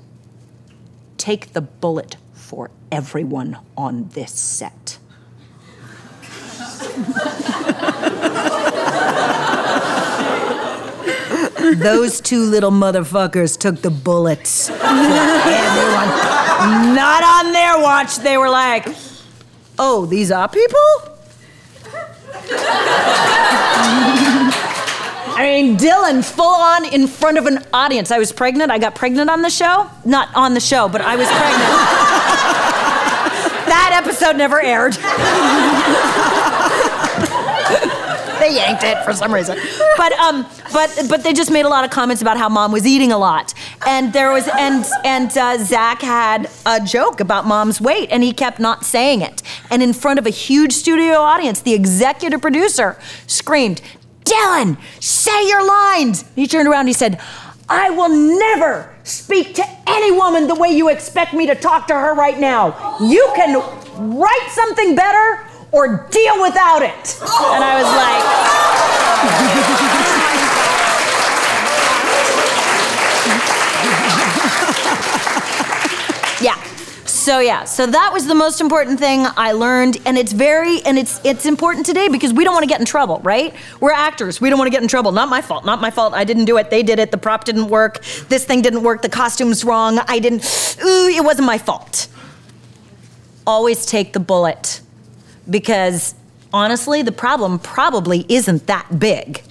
Take 1.17 1.53
the 1.53 1.61
bullet 1.61 2.15
for 2.31 2.69
everyone 2.91 3.57
on 3.75 4.09
this 4.09 4.31
set. 4.31 4.99
Those 11.77 12.21
two 12.21 12.43
little 12.43 12.69
motherfuckers 12.69 13.57
took 13.59 13.81
the 13.81 13.89
bullets 13.89 14.69
everyone. 14.69 16.09
Not 16.93 17.23
on 17.23 17.51
their 17.51 17.79
watch. 17.79 18.17
They 18.17 18.37
were 18.37 18.49
like, 18.49 18.87
oh, 19.79 20.05
these 20.05 20.31
are 20.31 20.47
people? 20.47 21.17
I 25.37 25.43
mean, 25.43 25.77
Dylan, 25.77 26.25
full 26.25 26.45
on 26.47 26.83
in 26.91 27.05
front 27.05 27.37
of 27.37 27.45
an 27.45 27.63
audience. 27.71 28.09
I 28.09 28.17
was 28.17 28.31
pregnant. 28.31 28.71
I 28.71 28.79
got 28.79 28.95
pregnant 28.95 29.29
on 29.29 29.43
the 29.43 29.51
show. 29.51 29.87
Not 30.03 30.35
on 30.35 30.55
the 30.55 30.59
show, 30.59 30.89
but 30.89 30.99
I 31.01 31.15
was 31.15 31.27
pregnant. 31.27 31.69
that 33.69 34.01
episode 34.03 34.35
never 34.35 34.59
aired. 34.59 34.93
they 38.39 38.55
yanked 38.55 38.83
it 38.83 39.03
for 39.05 39.13
some 39.13 39.31
reason. 39.31 39.59
But 39.95 40.13
um, 40.13 40.47
but 40.73 41.05
but 41.07 41.23
they 41.23 41.33
just 41.33 41.51
made 41.51 41.65
a 41.65 41.69
lot 41.69 41.85
of 41.85 41.91
comments 41.91 42.23
about 42.23 42.37
how 42.37 42.49
mom 42.49 42.71
was 42.71 42.87
eating 42.87 43.11
a 43.11 43.17
lot, 43.19 43.53
and 43.85 44.11
there 44.13 44.31
was 44.31 44.47
and 44.57 44.85
and 45.05 45.37
uh, 45.37 45.59
Zack 45.59 46.01
had 46.01 46.49
a 46.65 46.83
joke 46.83 47.19
about 47.19 47.45
mom's 47.45 47.79
weight, 47.79 48.09
and 48.11 48.23
he 48.23 48.33
kept 48.33 48.59
not 48.59 48.85
saying 48.85 49.21
it. 49.21 49.43
And 49.69 49.83
in 49.83 49.93
front 49.93 50.17
of 50.17 50.25
a 50.25 50.31
huge 50.31 50.73
studio 50.73 51.17
audience, 51.17 51.61
the 51.61 51.75
executive 51.75 52.41
producer 52.41 52.97
screamed, 53.27 53.81
Dylan, 54.29 54.77
say 55.01 55.47
your 55.47 55.65
lines. 55.65 56.25
He 56.35 56.47
turned 56.47 56.67
around 56.67 56.87
he 56.87 56.93
said, 56.93 57.19
I 57.69 57.89
will 57.89 58.09
never 58.09 58.95
speak 59.03 59.55
to 59.55 59.63
any 59.87 60.11
woman 60.11 60.47
the 60.47 60.55
way 60.55 60.69
you 60.69 60.89
expect 60.89 61.33
me 61.33 61.47
to 61.47 61.55
talk 61.55 61.87
to 61.87 61.93
her 61.93 62.13
right 62.13 62.39
now. 62.39 62.97
You 63.01 63.29
can 63.35 63.55
write 64.17 64.49
something 64.51 64.95
better 64.95 65.45
or 65.71 66.07
deal 66.11 66.41
without 66.41 66.81
it. 66.81 67.17
And 67.21 67.63
I 67.63 67.81
was 67.81 67.87
like, 68.03 68.23
yeah. 76.41 76.55
So 77.27 77.39
yeah, 77.39 77.65
so 77.65 77.85
that 77.85 78.13
was 78.13 78.25
the 78.25 78.35
most 78.35 78.61
important 78.61 78.99
thing 78.99 79.25
I 79.35 79.51
learned, 79.51 79.97
and 80.05 80.17
it's 80.17 80.31
very 80.31 80.81
and 80.85 80.97
it's 80.97 81.19
it's 81.25 81.45
important 81.45 81.85
today 81.85 82.07
because 82.07 82.31
we 82.31 82.45
don't 82.45 82.53
want 82.53 82.63
to 82.63 82.69
get 82.69 82.79
in 82.79 82.85
trouble, 82.85 83.19
right? 83.21 83.53
We're 83.81 83.91
actors, 83.91 84.39
we 84.39 84.49
don't 84.49 84.57
want 84.57 84.67
to 84.67 84.71
get 84.71 84.81
in 84.81 84.87
trouble. 84.87 85.11
Not 85.11 85.27
my 85.27 85.41
fault, 85.41 85.65
not 85.65 85.81
my 85.81 85.91
fault. 85.91 86.13
I 86.13 86.23
didn't 86.23 86.45
do 86.45 86.55
it. 86.57 86.69
They 86.69 86.83
did 86.83 86.99
it. 86.99 87.11
The 87.11 87.17
prop 87.17 87.43
didn't 87.43 87.67
work. 87.67 88.01
This 88.29 88.45
thing 88.45 88.61
didn't 88.61 88.81
work. 88.81 89.01
The 89.01 89.09
costume's 89.09 89.65
wrong. 89.65 89.99
I 90.07 90.19
didn't. 90.19 90.45
Ooh, 90.81 91.09
it 91.09 91.21
wasn't 91.21 91.47
my 91.47 91.57
fault. 91.57 92.07
Always 93.45 93.85
take 93.85 94.13
the 94.13 94.21
bullet, 94.21 94.79
because 95.49 96.15
honestly, 96.53 97.01
the 97.01 97.11
problem 97.11 97.59
probably 97.59 98.25
isn't 98.29 98.67
that 98.67 98.99
big. 98.99 99.43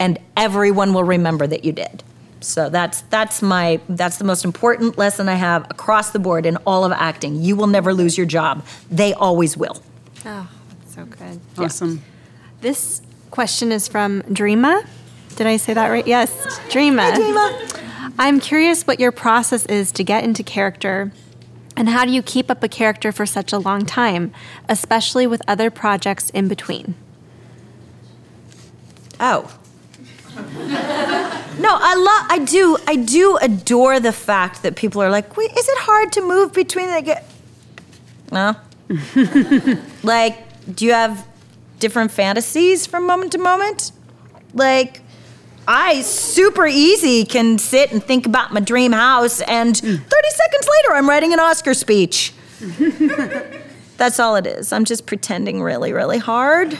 and 0.00 0.18
everyone 0.36 0.94
will 0.94 1.04
remember 1.04 1.46
that 1.46 1.64
you 1.64 1.72
did. 1.72 2.02
So 2.40 2.70
that's 2.70 3.02
that's 3.02 3.42
my 3.42 3.80
that's 3.88 4.18
the 4.18 4.24
most 4.24 4.44
important 4.44 4.96
lesson 4.96 5.28
I 5.28 5.34
have 5.34 5.64
across 5.70 6.10
the 6.10 6.18
board 6.18 6.46
in 6.46 6.56
all 6.66 6.84
of 6.84 6.92
acting. 6.92 7.42
You 7.42 7.56
will 7.56 7.66
never 7.66 7.92
lose 7.92 8.16
your 8.16 8.26
job. 8.26 8.64
They 8.90 9.12
always 9.14 9.56
will. 9.56 9.82
Oh, 10.24 10.48
that's 10.80 10.94
so 10.94 11.04
good. 11.04 11.40
Awesome. 11.56 12.02
This 12.60 13.02
question 13.30 13.72
is 13.72 13.88
from 13.88 14.22
Dreama. 14.22 14.86
Did 15.36 15.46
I 15.46 15.56
say 15.56 15.74
that 15.74 15.88
right? 15.88 16.06
Yes, 16.06 16.32
Dreama. 16.68 17.10
Hi, 17.10 17.18
Dreama. 17.18 18.12
I'm 18.18 18.40
curious 18.40 18.86
what 18.86 18.98
your 18.98 19.12
process 19.12 19.66
is 19.66 19.92
to 19.92 20.04
get 20.04 20.24
into 20.24 20.42
character 20.42 21.12
and 21.78 21.88
how 21.88 22.04
do 22.04 22.10
you 22.10 22.22
keep 22.22 22.50
up 22.50 22.64
a 22.64 22.68
character 22.68 23.12
for 23.12 23.24
such 23.24 23.52
a 23.52 23.58
long 23.58 23.86
time, 23.86 24.32
especially 24.68 25.28
with 25.28 25.40
other 25.46 25.70
projects 25.70 26.28
in 26.30 26.48
between? 26.48 26.96
Oh. 29.20 29.56
No, 31.58 31.70
I 31.70 31.94
love. 31.94 32.26
I 32.30 32.44
do. 32.44 32.76
I 32.86 32.96
do 32.96 33.36
adore 33.38 34.00
the 34.00 34.12
fact 34.12 34.62
that 34.62 34.76
people 34.76 35.02
are 35.02 35.10
like, 35.10 35.36
"Wait, 35.36 35.50
is 35.50 35.68
it 35.68 35.78
hard 35.78 36.12
to 36.12 36.20
move 36.20 36.52
between?" 36.52 36.88
Like, 36.88 37.24
no. 38.30 38.54
like, 40.02 40.38
do 40.74 40.84
you 40.84 40.92
have 40.92 41.26
different 41.78 42.10
fantasies 42.10 42.86
from 42.86 43.06
moment 43.06 43.32
to 43.32 43.38
moment? 43.38 43.92
Like, 44.54 45.00
I 45.66 46.00
super 46.02 46.66
easy 46.66 47.24
can 47.24 47.58
sit 47.58 47.92
and 47.92 48.02
think 48.02 48.24
about 48.24 48.52
my 48.52 48.60
dream 48.60 48.92
house, 48.92 49.40
and 49.42 49.76
30 49.76 49.98
seconds 49.98 50.68
later, 50.68 50.94
I'm 50.94 51.08
writing 51.08 51.32
an 51.32 51.40
Oscar 51.40 51.74
speech. 51.74 52.32
That's 53.98 54.20
all 54.20 54.36
it 54.36 54.46
is. 54.46 54.72
I'm 54.72 54.84
just 54.84 55.06
pretending 55.06 55.62
really, 55.62 55.92
really 55.92 56.18
hard. 56.18 56.72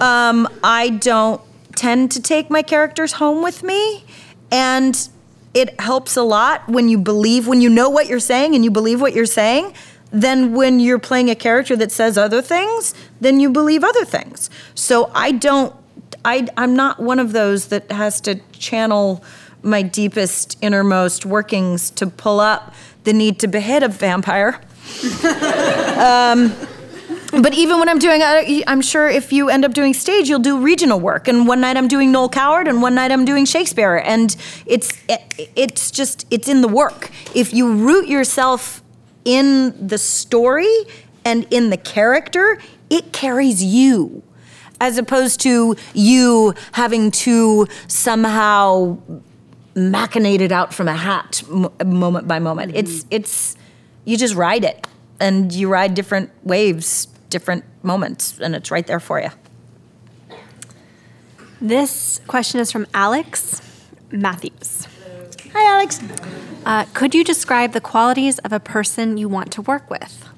Um, 0.00 0.48
I 0.62 0.98
don't 1.00 1.40
tend 1.78 2.10
to 2.10 2.20
take 2.20 2.50
my 2.50 2.60
characters 2.60 3.12
home 3.12 3.42
with 3.42 3.62
me, 3.62 4.04
and 4.50 5.08
it 5.54 5.80
helps 5.80 6.16
a 6.16 6.22
lot 6.22 6.68
when 6.68 6.88
you 6.88 6.98
believe, 6.98 7.46
when 7.46 7.60
you 7.60 7.70
know 7.70 7.88
what 7.88 8.08
you're 8.08 8.20
saying 8.20 8.54
and 8.54 8.64
you 8.64 8.70
believe 8.70 9.00
what 9.00 9.14
you're 9.14 9.26
saying. 9.26 9.72
Then, 10.10 10.54
when 10.54 10.80
you're 10.80 10.98
playing 10.98 11.30
a 11.30 11.34
character 11.34 11.76
that 11.76 11.92
says 11.92 12.18
other 12.18 12.42
things, 12.42 12.94
then 13.20 13.40
you 13.40 13.50
believe 13.50 13.84
other 13.84 14.04
things. 14.04 14.50
So, 14.74 15.10
I 15.14 15.32
don't, 15.32 15.74
I, 16.24 16.48
I'm 16.56 16.74
not 16.74 16.98
one 16.98 17.18
of 17.18 17.32
those 17.32 17.68
that 17.68 17.92
has 17.92 18.20
to 18.22 18.40
channel 18.52 19.22
my 19.62 19.82
deepest, 19.82 20.56
innermost 20.62 21.26
workings 21.26 21.90
to 21.90 22.06
pull 22.06 22.40
up 22.40 22.74
the 23.04 23.12
need 23.12 23.38
to 23.40 23.48
behead 23.48 23.82
a 23.82 23.88
vampire 23.88 24.60
um, 25.98 26.52
but 27.30 27.54
even 27.54 27.78
when 27.78 27.88
I'm 27.88 27.98
doing, 27.98 28.22
I'm 28.66 28.80
sure 28.80 29.08
if 29.08 29.32
you 29.32 29.50
end 29.50 29.64
up 29.64 29.74
doing 29.74 29.92
stage, 29.92 30.28
you'll 30.28 30.38
do 30.38 30.60
regional 30.60 30.98
work. 30.98 31.28
And 31.28 31.46
one 31.46 31.60
night 31.60 31.76
I'm 31.76 31.88
doing 31.88 32.10
Noel 32.10 32.28
Coward, 32.28 32.68
and 32.68 32.80
one 32.80 32.94
night 32.94 33.12
I'm 33.12 33.24
doing 33.24 33.44
Shakespeare. 33.44 33.96
And 33.96 34.34
it's 34.66 34.96
it, 35.08 35.50
it's 35.54 35.90
just 35.90 36.26
it's 36.30 36.48
in 36.48 36.62
the 36.62 36.68
work. 36.68 37.10
If 37.34 37.52
you 37.52 37.72
root 37.74 38.08
yourself 38.08 38.82
in 39.24 39.86
the 39.86 39.98
story 39.98 40.72
and 41.24 41.46
in 41.50 41.70
the 41.70 41.76
character, 41.76 42.58
it 42.88 43.12
carries 43.12 43.62
you, 43.62 44.22
as 44.80 44.96
opposed 44.96 45.40
to 45.40 45.76
you 45.92 46.54
having 46.72 47.10
to 47.10 47.66
somehow 47.88 48.98
machinate 49.74 50.40
it 50.40 50.50
out 50.50 50.72
from 50.72 50.88
a 50.88 50.96
hat 50.96 51.42
moment 51.84 52.26
by 52.26 52.38
moment. 52.38 52.72
It's 52.74 53.04
it's 53.10 53.56
you 54.04 54.16
just 54.16 54.34
ride 54.34 54.64
it 54.64 54.86
and 55.20 55.52
you 55.52 55.68
ride 55.68 55.94
different 55.94 56.30
waves, 56.44 57.08
different 57.30 57.64
moments, 57.82 58.38
and 58.40 58.54
it's 58.54 58.70
right 58.70 58.86
there 58.86 59.00
for 59.00 59.20
you. 59.20 59.30
This 61.60 62.20
question 62.26 62.60
is 62.60 62.70
from 62.70 62.86
Alex 62.94 63.60
Matthews. 64.10 64.86
Hi, 65.52 65.74
Alex. 65.74 66.00
Uh, 66.64 66.84
could 66.94 67.14
you 67.14 67.24
describe 67.24 67.72
the 67.72 67.80
qualities 67.80 68.38
of 68.40 68.52
a 68.52 68.60
person 68.60 69.16
you 69.16 69.28
want 69.28 69.50
to 69.52 69.62
work 69.62 69.90
with? 69.90 70.28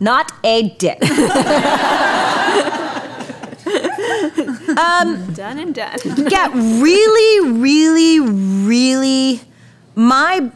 Not 0.00 0.32
a 0.44 0.70
dick. 0.70 1.00
Done 5.34 5.58
and 5.58 5.74
done. 5.74 5.98
Get 6.28 6.52
really, 6.52 7.50
really, 7.50 8.20
really. 8.20 9.40
My 9.94 10.50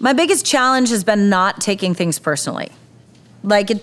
my 0.00 0.12
biggest 0.12 0.46
challenge 0.46 0.90
has 0.90 1.04
been 1.04 1.28
not 1.28 1.60
taking 1.60 1.94
things 1.94 2.18
personally. 2.18 2.70
Like 3.48 3.70
it, 3.70 3.82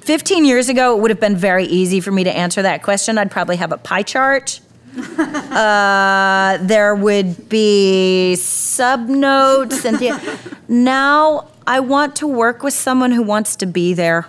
15 0.00 0.44
years 0.44 0.68
ago, 0.68 0.96
it 0.96 1.00
would 1.00 1.10
have 1.12 1.20
been 1.20 1.36
very 1.36 1.64
easy 1.64 2.00
for 2.00 2.10
me 2.10 2.24
to 2.24 2.36
answer 2.36 2.62
that 2.62 2.82
question. 2.82 3.16
I'd 3.16 3.30
probably 3.30 3.56
have 3.56 3.70
a 3.70 3.76
pie 3.76 4.02
chart. 4.02 4.60
uh, 5.18 6.58
there 6.60 6.94
would 6.94 7.48
be 7.48 8.34
subnotes 8.36 9.84
and 9.84 9.98
the, 9.98 10.38
now 10.68 11.48
I 11.66 11.78
want 11.80 12.16
to 12.16 12.26
work 12.26 12.62
with 12.62 12.74
someone 12.74 13.12
who 13.12 13.22
wants 13.22 13.56
to 13.56 13.66
be 13.66 13.94
there. 13.94 14.28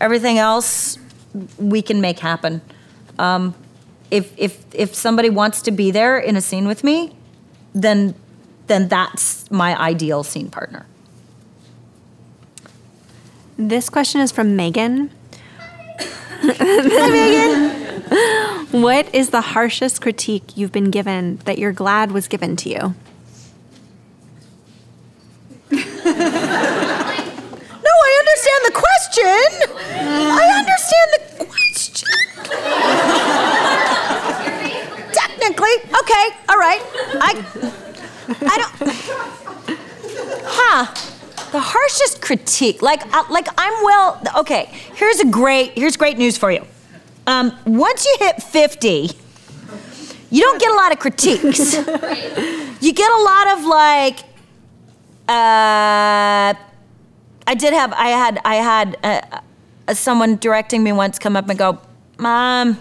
Everything 0.00 0.38
else 0.38 0.98
we 1.58 1.80
can 1.80 2.02
make 2.02 2.18
happen. 2.18 2.60
Um, 3.18 3.54
if 4.10 4.32
if 4.36 4.62
if 4.74 4.94
somebody 4.94 5.30
wants 5.30 5.62
to 5.62 5.70
be 5.70 5.90
there 5.90 6.18
in 6.18 6.36
a 6.36 6.40
scene 6.40 6.66
with 6.66 6.84
me, 6.84 7.14
then 7.74 8.14
then 8.66 8.88
that's 8.88 9.50
my 9.50 9.78
ideal 9.78 10.22
scene 10.22 10.50
partner. 10.50 10.86
This 13.62 13.90
question 13.90 14.22
is 14.22 14.32
from 14.32 14.56
Megan. 14.56 15.10
Hi, 16.40 17.10
Megan. 17.10 17.70
What 18.80 19.14
is 19.14 19.28
the 19.28 19.42
harshest 19.42 20.00
critique 20.00 20.56
you've 20.56 20.72
been 20.72 20.90
given 20.90 21.36
that 21.44 21.58
you're 21.58 21.72
glad 21.72 22.10
was 22.10 22.26
given 22.26 22.56
to 22.56 22.70
you? 22.70 22.94
No, 25.70 25.76
I 27.84 28.16
understand 28.18 28.64
the 28.64 28.72
question. 28.72 29.50
I 29.94 30.46
understand 30.56 31.10
the 31.12 31.44
question. 31.44 32.08
Technically, 35.12 35.76
okay, 36.00 36.30
all 36.48 36.56
right. 36.56 36.80
I, 37.20 37.34
I 38.40 38.56
don't. 38.56 38.72
Huh. 40.46 40.86
The 41.52 41.60
harshest 41.60 42.22
critique, 42.22 42.80
like, 42.80 43.02
uh, 43.14 43.24
like 43.30 43.48
I'm 43.58 43.84
well. 43.84 44.22
Okay, 44.38 44.66
here's 44.94 45.20
a 45.20 45.26
great, 45.26 45.72
here's 45.72 45.96
great 45.96 46.16
news 46.16 46.38
for 46.38 46.50
you. 46.50 46.64
Um, 47.26 47.56
once 47.66 48.04
you 48.04 48.16
hit 48.20 48.42
50, 48.42 49.10
you 50.30 50.42
don't 50.42 50.60
get 50.60 50.70
a 50.70 50.74
lot 50.74 50.92
of 50.92 50.98
critiques. 50.98 51.74
you 52.80 52.92
get 52.92 53.10
a 53.10 53.22
lot 53.22 53.58
of 53.58 53.64
like, 53.64 54.20
uh, 55.28 56.54
I 57.46 57.54
did 57.54 57.72
have 57.72 57.92
I 57.92 58.08
had 58.08 58.40
I 58.44 58.54
had 58.56 58.96
uh, 59.02 59.40
uh, 59.88 59.94
someone 59.94 60.36
directing 60.36 60.84
me 60.84 60.92
once 60.92 61.18
come 61.18 61.36
up 61.36 61.48
and 61.48 61.58
go, 61.58 61.80
"Mom, 62.16 62.78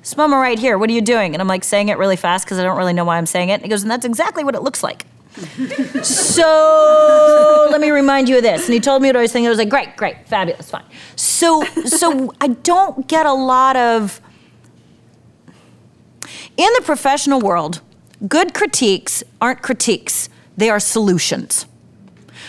this 0.00 0.16
mama 0.16 0.38
right 0.38 0.58
here. 0.58 0.78
What 0.78 0.88
are 0.88 0.94
you 0.94 1.02
doing?" 1.02 1.34
And 1.34 1.42
I'm 1.42 1.48
like 1.48 1.64
saying 1.64 1.90
it 1.90 1.98
really 1.98 2.16
fast 2.16 2.46
because 2.46 2.58
I 2.58 2.62
don't 2.62 2.78
really 2.78 2.94
know 2.94 3.04
why 3.04 3.18
I'm 3.18 3.26
saying 3.26 3.50
it. 3.50 3.54
And 3.54 3.62
he 3.62 3.68
goes, 3.68 3.82
"And 3.82 3.90
that's 3.90 4.06
exactly 4.06 4.42
what 4.42 4.54
it 4.54 4.62
looks 4.62 4.82
like." 4.82 5.04
So 6.02 7.68
let 7.70 7.80
me 7.80 7.90
remind 7.90 8.28
you 8.28 8.38
of 8.38 8.42
this. 8.42 8.64
And 8.64 8.74
he 8.74 8.80
told 8.80 9.02
me 9.02 9.08
what 9.08 9.16
I 9.16 9.22
was 9.22 9.32
thinking. 9.32 9.46
I 9.46 9.50
was 9.50 9.58
like, 9.58 9.68
"Great, 9.68 9.96
great, 9.96 10.26
fabulous, 10.26 10.70
fine." 10.70 10.84
So 11.14 11.62
so 11.84 12.32
I 12.40 12.48
don't 12.48 13.06
get 13.06 13.26
a 13.26 13.32
lot 13.32 13.76
of 13.76 14.20
in 16.56 16.68
the 16.74 16.82
professional 16.82 17.40
world. 17.40 17.80
Good 18.26 18.54
critiques 18.54 19.22
aren't 19.40 19.62
critiques; 19.62 20.28
they 20.56 20.70
are 20.70 20.80
solutions. 20.80 21.66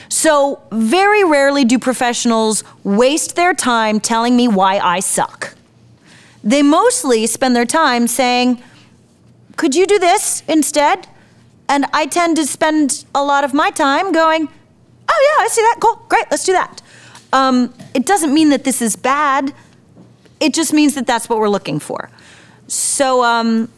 So, 0.10 0.62
very 0.72 1.24
rarely 1.24 1.66
do 1.66 1.78
professionals 1.78 2.64
waste 2.84 3.36
their 3.36 3.54
time 3.54 4.00
telling 4.00 4.38
me 4.38 4.48
why 4.48 4.80
I 4.80 5.02
suck. 5.02 5.56
They 6.44 6.62
mostly 6.62 7.28
spend 7.28 7.56
their 7.56 7.66
time 7.66 8.08
saying, 8.08 8.64
Could 9.58 9.76
you 9.76 9.86
do 9.86 10.00
this 10.00 10.44
instead? 10.48 11.08
And 11.70 11.86
I 11.94 12.06
tend 12.06 12.38
to 12.38 12.46
spend 12.46 13.06
a 13.14 13.24
lot 13.24 13.44
of 13.44 13.54
my 13.54 13.72
time 13.72 14.12
going, 14.12 14.50
Oh, 15.10 15.36
yeah, 15.38 15.46
I 15.46 15.48
see 15.48 15.62
that. 15.62 15.78
Cool. 15.80 16.06
Great. 16.10 16.26
Let's 16.30 16.44
do 16.44 16.52
that. 16.54 16.82
Um, 17.34 17.74
it 17.94 18.06
doesn't 18.06 18.34
mean 18.34 18.50
that 18.50 18.64
this 18.64 18.82
is 18.82 18.96
bad, 18.96 19.54
it 20.40 20.54
just 20.54 20.72
means 20.72 20.96
that 20.96 21.08
that's 21.08 21.28
what 21.30 21.40
we're 21.40 21.50
looking 21.50 21.80
for. 21.80 22.10
So, 22.68 23.24
um, 23.24 23.70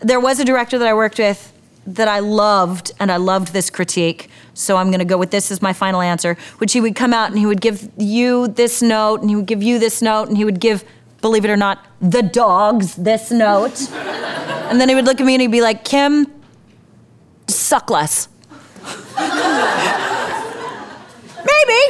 there 0.00 0.20
was 0.20 0.40
a 0.40 0.44
director 0.44 0.78
that 0.78 0.88
I 0.88 0.94
worked 0.94 1.18
with 1.18 1.52
that 1.86 2.08
I 2.08 2.20
loved, 2.20 2.92
and 3.00 3.10
I 3.10 3.16
loved 3.16 3.52
this 3.52 3.68
critique. 3.68 4.28
So 4.54 4.76
I'm 4.76 4.88
going 4.88 5.00
to 5.00 5.04
go 5.04 5.18
with 5.18 5.30
this 5.30 5.50
as 5.50 5.60
my 5.60 5.72
final 5.72 6.00
answer, 6.00 6.36
which 6.58 6.72
he 6.72 6.80
would 6.80 6.94
come 6.94 7.12
out 7.12 7.30
and 7.30 7.38
he 7.38 7.46
would 7.46 7.60
give 7.60 7.90
you 7.96 8.48
this 8.48 8.82
note, 8.82 9.20
and 9.20 9.30
he 9.30 9.36
would 9.36 9.46
give 9.46 9.62
you 9.62 9.78
this 9.78 10.02
note, 10.02 10.28
and 10.28 10.36
he 10.36 10.44
would 10.44 10.60
give, 10.60 10.84
believe 11.20 11.44
it 11.44 11.50
or 11.50 11.56
not, 11.56 11.84
the 12.00 12.22
dogs 12.22 12.94
this 12.94 13.30
note. 13.30 13.90
and 13.92 14.80
then 14.80 14.88
he 14.88 14.94
would 14.94 15.06
look 15.06 15.20
at 15.20 15.26
me 15.26 15.34
and 15.34 15.42
he'd 15.42 15.50
be 15.50 15.60
like, 15.60 15.84
Kim, 15.84 16.26
suck 17.72 17.88
less. 17.88 18.28
maybe, 21.50 21.80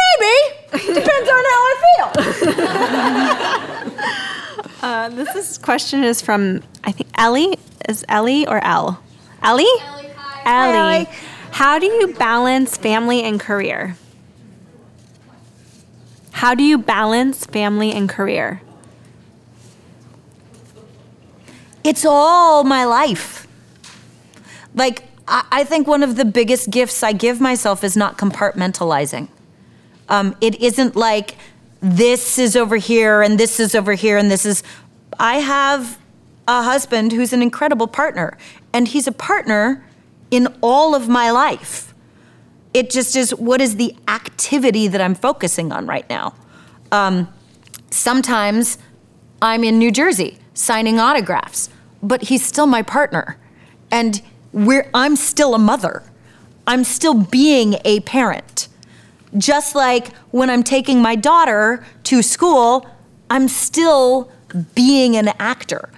maybe. 0.00 0.34
Depends 0.72 1.28
on 1.36 1.42
how 1.50 1.60
I 1.68 1.72
feel. 1.84 2.08
Uh, 4.84 5.08
this 5.08 5.34
is, 5.34 5.56
question 5.56 6.04
is 6.04 6.20
from 6.20 6.62
I 6.84 6.92
think 6.92 7.08
Ellie. 7.16 7.56
Is 7.88 8.04
Ellie 8.06 8.46
or 8.46 8.62
L? 8.62 9.00
Ellie. 9.42 9.64
Ellie. 9.64 10.10
Hi. 10.14 10.42
Ellie. 10.44 11.06
Ellie. 11.06 11.16
How 11.52 11.78
do 11.78 11.86
you 11.86 12.12
balance 12.12 12.76
family 12.76 13.22
and 13.22 13.40
career? 13.40 13.96
How 16.32 16.54
do 16.54 16.62
you 16.62 16.76
balance 16.76 17.46
family 17.46 17.92
and 17.92 18.10
career? 18.10 18.60
It's 21.82 22.04
all 22.04 22.62
my 22.62 22.84
life. 22.84 23.43
Like, 24.74 25.04
I, 25.28 25.44
I 25.50 25.64
think 25.64 25.86
one 25.86 26.02
of 26.02 26.16
the 26.16 26.24
biggest 26.24 26.70
gifts 26.70 27.02
I 27.02 27.12
give 27.12 27.40
myself 27.40 27.84
is 27.84 27.96
not 27.96 28.18
compartmentalizing. 28.18 29.28
Um, 30.08 30.36
it 30.40 30.60
isn't 30.60 30.96
like 30.96 31.36
this 31.80 32.38
is 32.38 32.56
over 32.56 32.76
here 32.76 33.22
and 33.22 33.38
this 33.38 33.60
is 33.60 33.74
over 33.74 33.94
here 33.94 34.18
and 34.18 34.30
this 34.30 34.46
is. 34.46 34.62
I 35.18 35.36
have 35.36 35.98
a 36.46 36.62
husband 36.62 37.12
who's 37.12 37.32
an 37.32 37.42
incredible 37.42 37.86
partner, 37.86 38.36
and 38.72 38.88
he's 38.88 39.06
a 39.06 39.12
partner 39.12 39.84
in 40.30 40.48
all 40.60 40.94
of 40.94 41.08
my 41.08 41.30
life. 41.30 41.94
It 42.74 42.90
just 42.90 43.16
is 43.16 43.34
what 43.34 43.60
is 43.60 43.76
the 43.76 43.94
activity 44.08 44.88
that 44.88 45.00
I'm 45.00 45.14
focusing 45.14 45.72
on 45.72 45.86
right 45.86 46.08
now. 46.10 46.34
Um, 46.90 47.32
sometimes 47.90 48.78
I'm 49.40 49.62
in 49.64 49.78
New 49.78 49.92
Jersey 49.92 50.38
signing 50.54 50.98
autographs, 50.98 51.70
but 52.02 52.22
he's 52.22 52.44
still 52.44 52.66
my 52.66 52.82
partner. 52.82 53.36
And 53.90 54.20
we're, 54.54 54.88
I'm 54.94 55.16
still 55.16 55.54
a 55.54 55.58
mother. 55.58 56.04
I'm 56.66 56.84
still 56.84 57.14
being 57.14 57.76
a 57.84 58.00
parent. 58.00 58.68
Just 59.36 59.74
like 59.74 60.14
when 60.30 60.48
I'm 60.48 60.62
taking 60.62 61.02
my 61.02 61.16
daughter 61.16 61.84
to 62.04 62.22
school, 62.22 62.88
I'm 63.28 63.48
still 63.48 64.30
being 64.74 65.16
an 65.16 65.28
actor. 65.40 65.90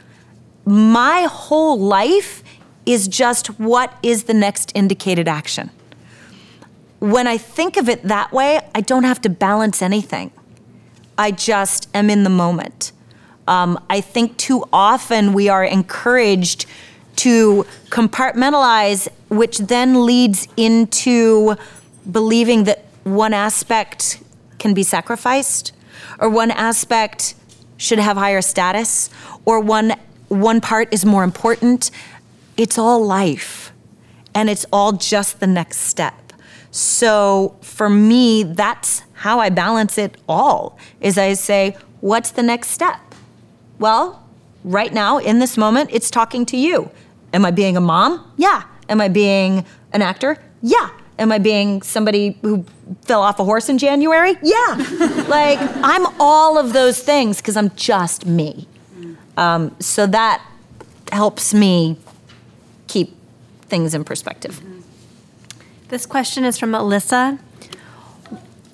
My 0.65 1.25
whole 1.31 1.79
life 1.79 2.43
is 2.87 3.07
just 3.07 3.61
what 3.61 3.93
is 4.03 4.25
the 4.25 4.35
next 4.35 4.73
indicated 4.75 5.29
action. 5.29 5.71
When 6.99 7.27
I 7.27 7.37
think 7.37 7.77
of 7.77 7.91
it 7.91 8.05
that 8.05 8.33
way, 8.33 8.61
I 8.75 8.81
don't 8.81 9.05
have 9.05 9.21
to 9.23 9.29
balance 9.29 9.83
anything. 9.83 10.33
I 11.19 11.31
just 11.31 11.91
am 11.95 12.09
in 12.09 12.25
the 12.25 12.31
moment. 12.31 12.93
Um, 13.47 13.79
I 13.91 14.01
think 14.01 14.39
too 14.39 14.65
often 14.73 15.35
we 15.35 15.51
are 15.51 15.63
encouraged 15.63 16.65
to 17.17 17.67
compartmentalize, 17.89 19.09
which 19.29 19.59
then 19.59 20.05
leads 20.07 20.49
into 20.57 21.57
believing 22.11 22.65
that 22.65 22.85
one 23.05 23.33
aspect 23.33 24.23
can 24.59 24.75
be 24.75 24.83
sacrificed, 24.83 25.73
or 26.19 26.29
one 26.29 26.51
aspect 26.51 27.35
should 27.77 27.99
have 27.99 28.17
higher 28.17 28.43
status, 28.43 29.11
or 29.45 29.61
one 29.61 29.95
one 30.29 30.61
part 30.61 30.93
is 30.93 31.05
more 31.05 31.23
important. 31.23 31.91
It's 32.57 32.79
all 32.79 33.05
life, 33.05 33.73
and 34.35 34.51
it's 34.51 34.67
all 34.73 34.93
just 34.93 35.41
the 35.41 35.47
next 35.47 35.79
step. 35.79 36.33
So 36.71 37.57
for 37.63 37.89
me, 37.89 38.43
that's 38.43 39.03
how 39.13 39.39
I 39.41 39.51
balance 39.51 39.99
it 39.99 40.17
all. 40.29 40.79
Is 41.01 41.17
I 41.17 41.35
say, 41.35 41.77
what's 42.01 42.31
the 42.33 42.43
next 42.43 42.69
step? 42.71 43.01
Well, 43.79 44.23
right 44.65 44.93
now 44.93 45.19
in 45.19 45.39
this 45.39 45.57
moment, 45.57 45.91
it's 45.93 46.11
talking 46.11 46.45
to 46.47 46.57
you. 46.57 46.91
Am 47.33 47.45
I 47.45 47.51
being 47.51 47.77
a 47.77 47.81
mom? 47.81 48.33
Yeah. 48.37 48.63
Am 48.89 49.01
I 49.01 49.09
being 49.09 49.65
an 49.93 50.03
actor? 50.03 50.39
Yeah. 50.63 50.91
Am 51.19 51.33
I 51.33 51.39
being 51.39 51.83
somebody 51.83 52.39
who 52.43 52.65
fell 53.03 53.23
off 53.23 53.41
a 53.41 53.45
horse 53.45 53.69
in 53.69 53.79
January? 53.79 54.37
Yeah. 54.43 55.25
like, 55.29 55.59
I'm 55.83 56.07
all 56.21 56.59
of 56.59 56.73
those 56.73 57.03
things 57.03 57.39
because 57.39 57.57
I'm 57.57 57.71
just 57.75 58.27
me. 58.27 58.69
Um, 59.37 59.75
so 59.81 60.07
that 60.07 60.43
helps 61.13 61.53
me 61.55 61.99
keep 62.87 63.17
things 63.63 63.95
in 63.95 64.05
perspective. 64.05 64.61
This 65.89 66.07
question 66.07 66.45
is 66.45 66.59
from 66.59 66.73
Alyssa. 66.73 67.39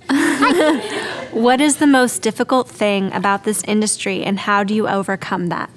what 1.32 1.60
is 1.60 1.76
the 1.76 1.86
most 1.86 2.22
difficult 2.22 2.68
thing 2.68 3.12
about 3.12 3.44
this 3.44 3.62
industry 3.64 4.22
and 4.24 4.40
how 4.40 4.62
do 4.64 4.74
you 4.74 4.88
overcome 4.88 5.48
that? 5.48 5.70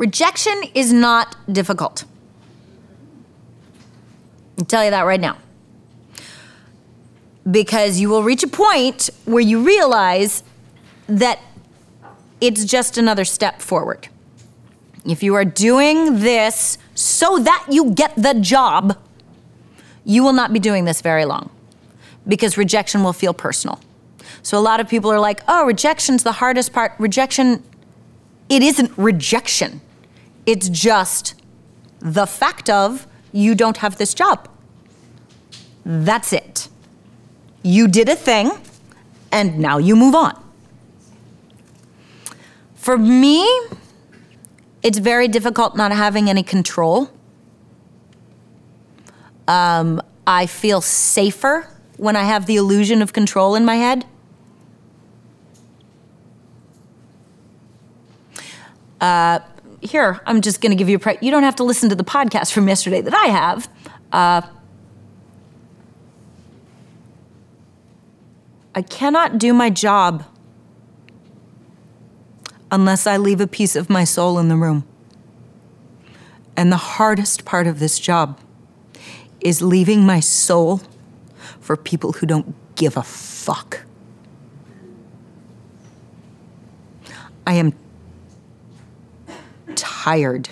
Rejection 0.00 0.62
is 0.74 0.94
not 0.94 1.36
difficult. 1.52 2.06
I'll 4.58 4.64
tell 4.64 4.82
you 4.82 4.90
that 4.90 5.02
right 5.02 5.20
now. 5.20 5.36
Because 7.50 8.00
you 8.00 8.08
will 8.08 8.22
reach 8.22 8.42
a 8.42 8.48
point 8.48 9.10
where 9.26 9.42
you 9.42 9.62
realize 9.62 10.42
that 11.06 11.38
it's 12.40 12.64
just 12.64 12.96
another 12.96 13.26
step 13.26 13.60
forward. 13.60 14.08
If 15.04 15.22
you 15.22 15.34
are 15.34 15.44
doing 15.44 16.20
this 16.20 16.78
so 16.94 17.38
that 17.38 17.66
you 17.68 17.92
get 17.92 18.14
the 18.16 18.32
job, 18.32 18.98
you 20.06 20.22
will 20.22 20.32
not 20.32 20.50
be 20.50 20.58
doing 20.58 20.86
this 20.86 21.02
very 21.02 21.26
long 21.26 21.50
because 22.26 22.56
rejection 22.56 23.04
will 23.04 23.12
feel 23.12 23.34
personal. 23.34 23.78
So 24.42 24.56
a 24.56 24.64
lot 24.64 24.80
of 24.80 24.88
people 24.88 25.12
are 25.12 25.20
like, 25.20 25.42
oh, 25.46 25.66
rejection's 25.66 26.22
the 26.22 26.32
hardest 26.32 26.72
part. 26.72 26.92
Rejection, 26.98 27.62
it 28.48 28.62
isn't 28.62 28.96
rejection. 28.96 29.82
It's 30.46 30.68
just 30.68 31.34
the 32.00 32.26
fact 32.26 32.70
of 32.70 33.06
you 33.32 33.54
don't 33.54 33.78
have 33.78 33.96
this 33.96 34.14
job. 34.14 34.48
That's 35.84 36.32
it. 36.32 36.68
You 37.62 37.88
did 37.88 38.08
a 38.08 38.16
thing, 38.16 38.50
and 39.30 39.58
now 39.58 39.78
you 39.78 39.94
move 39.96 40.14
on. 40.14 40.42
For 42.74 42.96
me, 42.96 43.46
it's 44.82 44.98
very 44.98 45.28
difficult 45.28 45.76
not 45.76 45.92
having 45.92 46.30
any 46.30 46.42
control. 46.42 47.10
Um, 49.46 50.00
I 50.26 50.46
feel 50.46 50.80
safer 50.80 51.68
when 51.96 52.16
I 52.16 52.24
have 52.24 52.46
the 52.46 52.56
illusion 52.56 53.02
of 53.02 53.12
control 53.12 53.54
in 53.54 53.64
my 53.64 53.76
head. 53.76 54.06
Uh, 59.00 59.40
here, 59.80 60.20
I'm 60.26 60.40
just 60.40 60.60
going 60.60 60.70
to 60.70 60.76
give 60.76 60.88
you 60.88 60.96
a. 60.96 61.00
Pre- 61.00 61.18
you 61.20 61.30
don't 61.30 61.42
have 61.42 61.56
to 61.56 61.64
listen 61.64 61.88
to 61.88 61.94
the 61.94 62.04
podcast 62.04 62.52
from 62.52 62.68
yesterday 62.68 63.00
that 63.00 63.14
I 63.14 63.26
have. 63.26 63.68
Uh, 64.12 64.42
I 68.74 68.82
cannot 68.82 69.38
do 69.38 69.52
my 69.52 69.70
job 69.70 70.24
unless 72.70 73.06
I 73.06 73.16
leave 73.16 73.40
a 73.40 73.46
piece 73.46 73.74
of 73.74 73.90
my 73.90 74.04
soul 74.04 74.38
in 74.38 74.48
the 74.48 74.56
room. 74.56 74.86
And 76.56 76.70
the 76.70 76.76
hardest 76.76 77.44
part 77.44 77.66
of 77.66 77.78
this 77.78 77.98
job 77.98 78.38
is 79.40 79.62
leaving 79.62 80.04
my 80.04 80.20
soul 80.20 80.82
for 81.60 81.76
people 81.76 82.12
who 82.12 82.26
don't 82.26 82.54
give 82.76 82.96
a 82.96 83.02
fuck. 83.02 83.84
I 87.46 87.54
am 87.54 87.72
tired. 89.80 90.50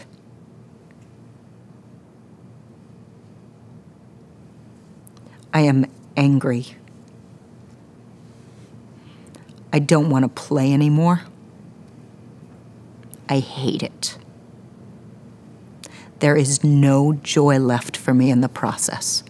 I 5.52 5.60
am 5.60 5.84
angry. 6.16 6.68
I 9.70 9.80
don't 9.80 10.08
want 10.08 10.24
to 10.24 10.28
play 10.30 10.72
anymore. 10.72 11.24
I 13.28 13.40
hate 13.40 13.82
it. 13.82 14.16
There 16.20 16.34
is 16.34 16.64
no 16.64 17.12
joy 17.12 17.58
left 17.58 17.98
for 17.98 18.14
me 18.14 18.30
in 18.30 18.40
the 18.40 18.48
process. 18.48 19.22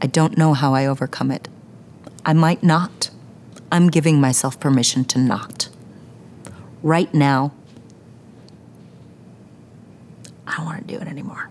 I 0.00 0.06
don't 0.06 0.38
know 0.38 0.54
how 0.54 0.74
I 0.74 0.86
overcome 0.86 1.30
it. 1.30 1.46
I 2.24 2.32
might 2.32 2.62
not. 2.62 3.10
I'm 3.70 3.88
giving 3.88 4.18
myself 4.18 4.58
permission 4.58 5.04
to 5.06 5.18
not 5.18 5.57
right 6.82 7.12
now, 7.12 7.52
I 10.46 10.56
don't 10.56 10.66
want 10.66 10.86
to 10.86 10.94
do 10.94 11.00
it 11.00 11.08
anymore. 11.08 11.50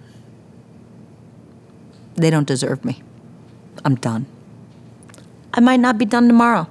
They 2.16 2.30
don't 2.30 2.48
deserve 2.48 2.84
me. 2.84 3.04
I'm 3.86 3.96
done. 3.96 4.26
I 5.54 5.60
might 5.60 5.80
not 5.80 5.98
be 5.98 6.06
done 6.06 6.28
tomorrow. 6.28 6.68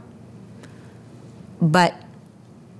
But 1.60 1.94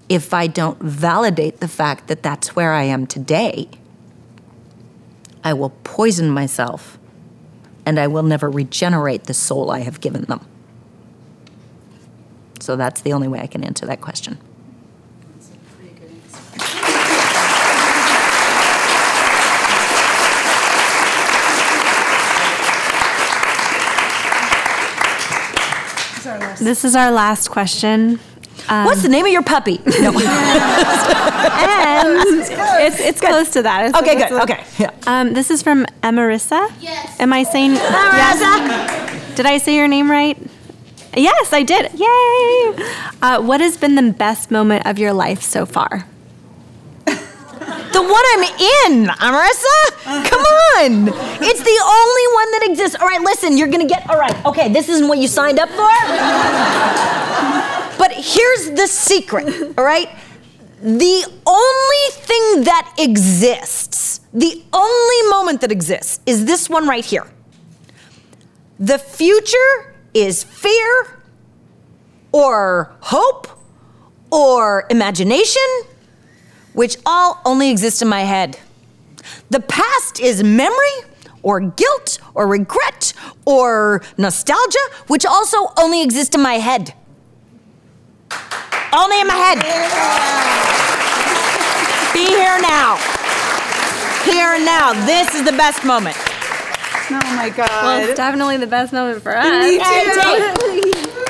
if 0.09 0.35
I 0.35 0.47
don't 0.47 0.81
validate 0.81 1.61
the 1.61 1.69
fact 1.69 2.09
that 2.09 2.23
that's 2.23 2.55
where 2.55 2.73
I 2.73 2.85
am 2.85 3.07
today, 3.07 3.69
I 5.43 5.53
will 5.53 5.71
poison 5.85 6.29
myself 6.31 6.99
and 7.85 7.99
I 8.01 8.09
will 8.09 8.25
never 8.25 8.51
regenerate 8.51 9.25
the 9.25 9.35
soul 9.35 9.71
I 9.71 9.81
have 9.81 10.01
given 10.01 10.23
them. 10.23 10.45
So 12.61 12.75
that's 12.75 13.01
the 13.01 13.13
only 13.13 13.29
way 13.29 13.41
I 13.41 13.47
can 13.47 13.63
answer 13.63 13.87
that 13.87 14.01
question. 14.01 14.39
This 26.61 26.85
is 26.85 26.97
our 26.97 27.11
last 27.11 27.49
question. 27.49 28.19
What's 28.69 29.03
the 29.03 29.09
name 29.09 29.27
of 29.27 29.33
your 29.33 29.43
puppy? 29.43 29.81
No. 30.01 30.13
And 31.57 32.19
it's 32.83 33.01
it's 33.01 33.21
close 33.21 33.51
to 33.53 33.63
that. 33.63 33.87
It's 33.87 33.99
Okay, 33.99 34.17
good. 34.17 34.29
to- 34.29 34.43
Okay, 34.43 34.65
yeah. 34.79 34.91
Um, 35.07 35.33
this 35.35 35.51
is 35.51 35.63
from 35.63 35.87
Emarissa. 36.03 36.71
Yes. 36.81 37.19
Am 37.21 37.33
I 37.33 37.43
saying? 37.45 37.75
Marissa. 37.75 39.35
Did 39.37 39.47
I 39.47 39.59
say 39.59 39.75
your 39.75 39.89
name 39.89 40.11
right? 40.11 40.37
Yes, 41.17 41.53
I 41.53 41.63
did. 41.63 41.93
Yay! 41.95 42.85
Uh, 43.23 43.41
what 43.43 43.61
has 43.61 43.77
been 43.77 43.95
the 43.95 44.13
best 44.13 44.51
moment 44.51 44.87
of 44.87 44.99
your 44.99 45.13
life 45.13 45.43
so 45.43 45.65
far? 45.67 46.07
The 47.97 48.03
one 48.03 48.25
I'm 48.35 48.43
in, 48.43 49.07
Marissa. 49.09 49.79
Come 50.29 50.43
on. 50.43 51.09
It's 51.41 51.63
the 51.63 51.81
only 51.99 52.27
one 52.35 52.51
that 52.51 52.67
exists. 52.69 52.95
All 53.01 53.09
right, 53.09 53.23
listen, 53.23 53.57
you're 53.57 53.69
going 53.69 53.81
to 53.81 53.87
get, 53.87 54.07
all 54.11 54.19
right, 54.19 54.45
okay, 54.45 54.71
this 54.71 54.91
isn't 54.91 55.09
what 55.09 55.17
you 55.17 55.27
signed 55.27 55.59
up 55.59 55.71
for. 55.71 55.89
but 57.99 58.13
here's 58.13 58.73
the 58.73 58.87
secret, 58.87 59.49
all 59.79 59.85
right? 59.85 60.11
The 60.83 61.25
only 61.47 62.11
thing 62.11 62.65
that 62.65 62.95
exists, 62.99 64.21
the 64.35 64.63
only 64.75 65.31
moment 65.31 65.63
that 65.63 65.73
exists, 65.73 66.21
is 66.27 66.45
this 66.45 66.69
one 66.69 66.87
right 66.87 67.03
here. 67.03 67.27
The 68.79 68.99
future 68.99 69.95
is 70.13 70.45
fear 70.45 71.23
or 72.31 72.95
hope 73.01 73.49
or 74.31 74.87
imagination 74.91 75.63
which 76.77 76.99
all 77.07 77.41
only 77.47 77.71
exist 77.71 78.03
in 78.03 78.09
my 78.09 78.21
head. 78.21 78.59
The 79.49 79.61
past 79.61 80.21
is 80.21 80.43
memory, 80.43 80.99
or 81.43 81.59
guilt, 81.59 82.19
or 82.35 82.47
regret, 82.47 83.15
or 83.47 84.03
nostalgia, 84.19 84.85
which 85.07 85.25
also 85.25 85.57
only 85.79 86.03
exist 86.03 86.35
in 86.35 86.43
my 86.43 86.55
head. 86.55 86.93
Only 88.93 89.21
in 89.23 89.27
my 89.27 89.35
head. 89.35 89.59
Be 92.13 92.27
here 92.27 92.61
now. 92.61 92.97
Here 94.25 94.55
and 94.55 94.65
now. 94.67 94.93
This 95.07 95.35
is 95.35 95.45
the 95.45 95.53
best 95.53 95.83
moment. 95.83 96.17
Oh 96.19 97.37
my 97.37 97.49
God. 97.57 97.69
Well, 97.71 98.05
it's 98.07 98.17
definitely 98.17 98.59
the 98.59 98.67
best 98.67 98.93
moment 98.93 99.23
for 99.23 99.35
us. 99.35 99.47
Me 99.47 99.79
too. 99.79 99.83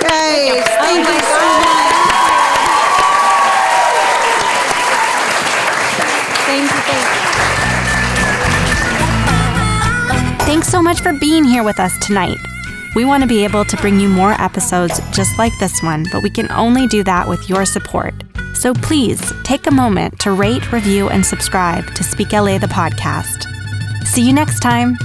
Guys, 0.00 0.64
thank 0.80 1.06
you 1.06 1.20
so 1.20 1.38
oh 1.38 1.90
much. 1.90 1.95
Thanks 10.46 10.68
so 10.68 10.80
much 10.80 11.00
for 11.00 11.12
being 11.12 11.42
here 11.42 11.64
with 11.64 11.80
us 11.80 11.98
tonight. 11.98 12.38
We 12.94 13.04
want 13.04 13.20
to 13.22 13.26
be 13.26 13.42
able 13.42 13.64
to 13.64 13.76
bring 13.78 13.98
you 13.98 14.09
more 14.09 14.30
episodes 14.40 15.00
just 15.11 15.37
like 15.38 15.52
this 15.59 15.82
one, 15.82 16.06
but 16.12 16.22
we 16.22 16.30
can 16.30 16.48
only 16.52 16.87
do 16.87 17.02
that 17.02 17.28
with 17.28 17.50
your 17.50 17.64
support. 17.64 18.14
So 18.54 18.72
please 18.72 19.32
take 19.42 19.66
a 19.66 19.72
moment 19.72 20.20
to 20.20 20.30
rate, 20.30 20.70
review, 20.70 21.09
and 21.09 21.26
subscribe 21.26 21.92
to 21.96 22.04
Speak 22.04 22.32
LA 22.32 22.59
the 22.59 22.68
podcast. 22.68 23.48
See 24.06 24.24
you 24.24 24.32
next 24.32 24.61
time. 24.61 24.96